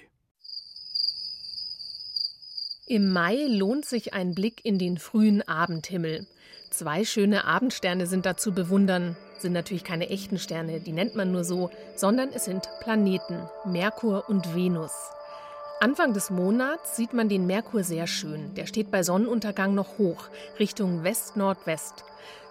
Im 2.88 3.12
Mai 3.12 3.48
lohnt 3.50 3.86
sich 3.86 4.14
ein 4.14 4.34
Blick 4.34 4.64
in 4.64 4.80
den 4.80 4.98
frühen 4.98 5.42
Abendhimmel. 5.46 6.26
Zwei 6.72 7.04
schöne 7.04 7.44
Abendsterne 7.44 8.08
sind 8.08 8.26
da 8.26 8.38
zu 8.38 8.54
bewundern. 8.54 9.18
Sind 9.40 9.54
natürlich 9.54 9.84
keine 9.84 10.10
echten 10.10 10.40
Sterne, 10.40 10.80
die 10.80 10.94
nennt 10.94 11.16
man 11.16 11.32
nur 11.32 11.44
so, 11.44 11.70
sondern 11.96 12.30
es 12.30 12.46
sind 12.46 12.70
Planeten, 12.80 13.42
Merkur 13.66 14.30
und 14.30 14.56
Venus. 14.56 14.94
Anfang 15.80 16.14
des 16.14 16.32
Monats 16.32 16.96
sieht 16.96 17.14
man 17.14 17.30
den 17.30 17.46
Merkur 17.46 17.84
sehr 17.84 18.08
schön. 18.08 18.56
Der 18.56 18.66
steht 18.66 18.90
bei 18.90 19.04
Sonnenuntergang 19.04 19.76
noch 19.76 19.98
hoch, 20.00 20.30
Richtung 20.58 21.04
West-Nordwest. 21.04 22.04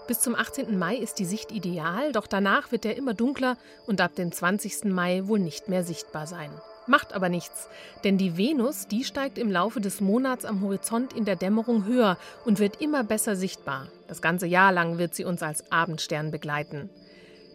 Bis 0.07 0.21
zum 0.21 0.37
18. 0.37 0.79
Mai 0.79 0.97
ist 0.97 1.19
die 1.19 1.25
Sicht 1.25 1.51
ideal, 1.51 2.13
doch 2.13 2.29
danach 2.29 2.71
wird 2.71 2.85
er 2.85 2.97
immer 2.97 3.13
dunkler 3.13 3.57
und 3.87 4.01
ab 4.01 4.15
dem 4.15 4.31
20. 4.31 4.85
Mai 4.85 5.23
wohl 5.27 5.41
nicht 5.41 5.69
mehr 5.69 5.83
sichtbar 5.83 6.29
sein. 6.29 6.51
Macht 6.87 7.13
aber 7.13 7.29
nichts, 7.29 7.69
denn 8.05 8.17
die 8.17 8.37
Venus, 8.37 8.87
die 8.87 9.03
steigt 9.03 9.37
im 9.37 9.51
Laufe 9.51 9.81
des 9.81 10.01
Monats 10.01 10.45
am 10.45 10.61
Horizont 10.61 11.13
in 11.13 11.25
der 11.25 11.35
Dämmerung 11.35 11.87
höher 11.87 12.17
und 12.45 12.61
wird 12.61 12.81
immer 12.81 13.03
besser 13.03 13.35
sichtbar. 13.35 13.89
Das 14.07 14.23
ganze 14.23 14.47
Jahr 14.47 14.71
lang 14.71 14.99
wird 14.99 15.13
sie 15.17 15.25
uns 15.25 15.43
als 15.43 15.73
Abendstern 15.73 16.31
begleiten. 16.31 16.89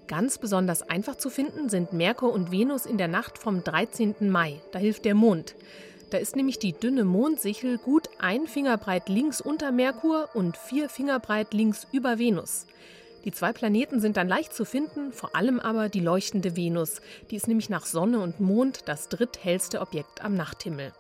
Ganz 0.09 0.37
besonders 0.37 0.81
einfach 0.81 1.15
zu 1.15 1.29
finden 1.29 1.69
sind 1.69 1.93
Merkur 1.93 2.33
und 2.33 2.51
Venus 2.51 2.85
in 2.85 2.97
der 2.97 3.07
Nacht 3.07 3.37
vom 3.37 3.63
13. 3.63 4.29
Mai. 4.29 4.59
Da 4.73 4.79
hilft 4.79 5.05
der 5.05 5.15
Mond. 5.15 5.55
Da 6.11 6.17
ist 6.17 6.35
nämlich 6.35 6.59
die 6.59 6.73
dünne 6.73 7.05
Mondsichel 7.05 7.77
gut 7.77 8.09
ein 8.19 8.45
Finger 8.45 8.77
breit 8.77 9.07
links 9.07 9.39
unter 9.39 9.71
Merkur 9.71 10.29
und 10.33 10.57
vier 10.57 10.89
Finger 10.89 11.19
breit 11.19 11.53
links 11.53 11.87
über 11.93 12.19
Venus. 12.19 12.67
Die 13.23 13.31
zwei 13.31 13.53
Planeten 13.53 14.01
sind 14.01 14.17
dann 14.17 14.27
leicht 14.27 14.53
zu 14.53 14.65
finden, 14.65 15.13
vor 15.13 15.35
allem 15.37 15.59
aber 15.61 15.87
die 15.87 16.01
leuchtende 16.01 16.57
Venus. 16.57 16.99
Die 17.29 17.37
ist 17.37 17.47
nämlich 17.47 17.69
nach 17.69 17.85
Sonne 17.85 18.19
und 18.19 18.41
Mond 18.41 18.81
das 18.89 19.07
dritthellste 19.07 19.79
Objekt 19.79 20.21
am 20.21 20.35
Nachthimmel. 20.35 20.91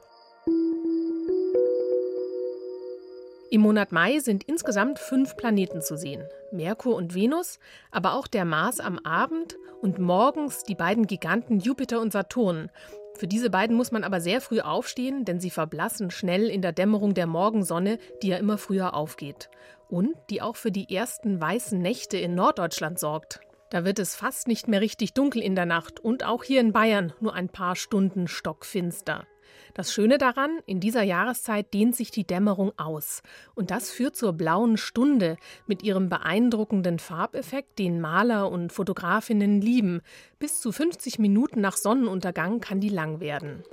Im 3.53 3.59
Monat 3.59 3.91
Mai 3.91 4.19
sind 4.19 4.45
insgesamt 4.45 4.97
fünf 4.97 5.35
Planeten 5.35 5.81
zu 5.81 5.97
sehen. 5.97 6.23
Merkur 6.53 6.95
und 6.95 7.13
Venus, 7.13 7.59
aber 7.91 8.13
auch 8.13 8.27
der 8.27 8.45
Mars 8.45 8.79
am 8.79 8.97
Abend 8.99 9.57
und 9.81 9.99
morgens 9.99 10.63
die 10.63 10.73
beiden 10.73 11.05
Giganten 11.05 11.59
Jupiter 11.59 11.99
und 11.99 12.13
Saturn. 12.13 12.71
Für 13.15 13.27
diese 13.27 13.49
beiden 13.49 13.75
muss 13.75 13.91
man 13.91 14.05
aber 14.05 14.21
sehr 14.21 14.39
früh 14.39 14.61
aufstehen, 14.61 15.25
denn 15.25 15.41
sie 15.41 15.49
verblassen 15.49 16.11
schnell 16.11 16.47
in 16.47 16.61
der 16.61 16.71
Dämmerung 16.71 17.13
der 17.13 17.27
Morgensonne, 17.27 17.99
die 18.23 18.29
ja 18.29 18.37
immer 18.37 18.57
früher 18.57 18.93
aufgeht 18.93 19.49
und 19.89 20.15
die 20.29 20.41
auch 20.41 20.55
für 20.55 20.71
die 20.71 20.95
ersten 20.95 21.41
weißen 21.41 21.77
Nächte 21.77 22.15
in 22.17 22.35
Norddeutschland 22.35 22.99
sorgt. 22.99 23.41
Da 23.69 23.83
wird 23.83 23.99
es 23.99 24.15
fast 24.15 24.47
nicht 24.47 24.69
mehr 24.69 24.79
richtig 24.79 25.13
dunkel 25.13 25.41
in 25.41 25.55
der 25.55 25.65
Nacht 25.65 25.99
und 25.99 26.23
auch 26.23 26.45
hier 26.45 26.61
in 26.61 26.71
Bayern 26.71 27.11
nur 27.19 27.33
ein 27.33 27.49
paar 27.49 27.75
Stunden 27.75 28.29
stockfinster. 28.29 29.27
Das 29.73 29.93
Schöne 29.93 30.17
daran, 30.17 30.59
in 30.65 30.79
dieser 30.79 31.03
Jahreszeit 31.03 31.73
dehnt 31.73 31.95
sich 31.95 32.11
die 32.11 32.25
Dämmerung 32.25 32.73
aus. 32.77 33.23
Und 33.55 33.71
das 33.71 33.91
führt 33.91 34.15
zur 34.15 34.33
blauen 34.33 34.77
Stunde 34.77 35.37
mit 35.65 35.83
ihrem 35.83 36.09
beeindruckenden 36.09 36.99
Farbeffekt, 36.99 37.79
den 37.79 38.01
Maler 38.01 38.51
und 38.51 38.73
Fotografinnen 38.73 39.61
lieben. 39.61 40.01
Bis 40.39 40.59
zu 40.59 40.71
50 40.71 41.19
Minuten 41.19 41.61
nach 41.61 41.77
Sonnenuntergang 41.77 42.59
kann 42.59 42.81
die 42.81 42.89
lang 42.89 43.19
werden. 43.19 43.63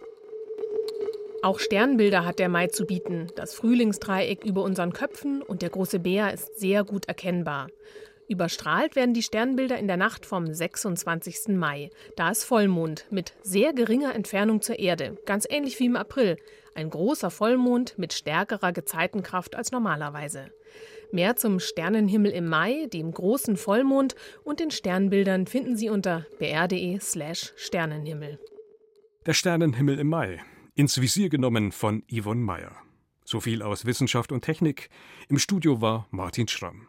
Auch 1.40 1.60
Sternbilder 1.60 2.24
hat 2.24 2.40
der 2.40 2.48
Mai 2.48 2.66
zu 2.66 2.84
bieten. 2.84 3.28
Das 3.36 3.54
Frühlingsdreieck 3.54 4.44
über 4.44 4.62
unseren 4.62 4.92
Köpfen 4.92 5.40
und 5.40 5.62
der 5.62 5.70
große 5.70 6.00
Bär 6.00 6.32
ist 6.32 6.58
sehr 6.58 6.82
gut 6.82 7.06
erkennbar. 7.06 7.68
Überstrahlt 8.28 8.94
werden 8.94 9.14
die 9.14 9.22
Sternbilder 9.22 9.78
in 9.78 9.86
der 9.86 9.96
Nacht 9.96 10.26
vom 10.26 10.52
26. 10.52 11.56
Mai. 11.56 11.90
Da 12.14 12.30
ist 12.30 12.44
Vollmond 12.44 13.06
mit 13.10 13.32
sehr 13.42 13.72
geringer 13.72 14.14
Entfernung 14.14 14.60
zur 14.60 14.78
Erde, 14.78 15.16
ganz 15.24 15.46
ähnlich 15.48 15.80
wie 15.80 15.86
im 15.86 15.96
April. 15.96 16.36
Ein 16.74 16.90
großer 16.90 17.30
Vollmond 17.30 17.98
mit 17.98 18.12
stärkerer 18.12 18.72
Gezeitenkraft 18.72 19.56
als 19.56 19.72
normalerweise. 19.72 20.52
Mehr 21.10 21.36
zum 21.36 21.58
Sternenhimmel 21.58 22.30
im 22.32 22.46
Mai, 22.48 22.86
dem 22.92 23.12
großen 23.12 23.56
Vollmond 23.56 24.14
und 24.44 24.60
den 24.60 24.70
Sternbildern 24.70 25.46
finden 25.46 25.76
Sie 25.76 25.88
unter 25.88 26.26
br.de/slash 26.38 27.54
Sternenhimmel. 27.56 28.38
Der 29.24 29.32
Sternenhimmel 29.32 29.98
im 29.98 30.08
Mai 30.08 30.40
ins 30.74 31.00
Visier 31.00 31.30
genommen 31.30 31.72
von 31.72 32.02
Yvonne 32.12 32.42
Meyer. 32.42 32.76
So 33.24 33.40
viel 33.40 33.62
aus 33.62 33.86
Wissenschaft 33.86 34.32
und 34.32 34.42
Technik. 34.42 34.90
Im 35.28 35.38
Studio 35.38 35.80
war 35.80 36.06
Martin 36.10 36.46
Schramm. 36.46 36.87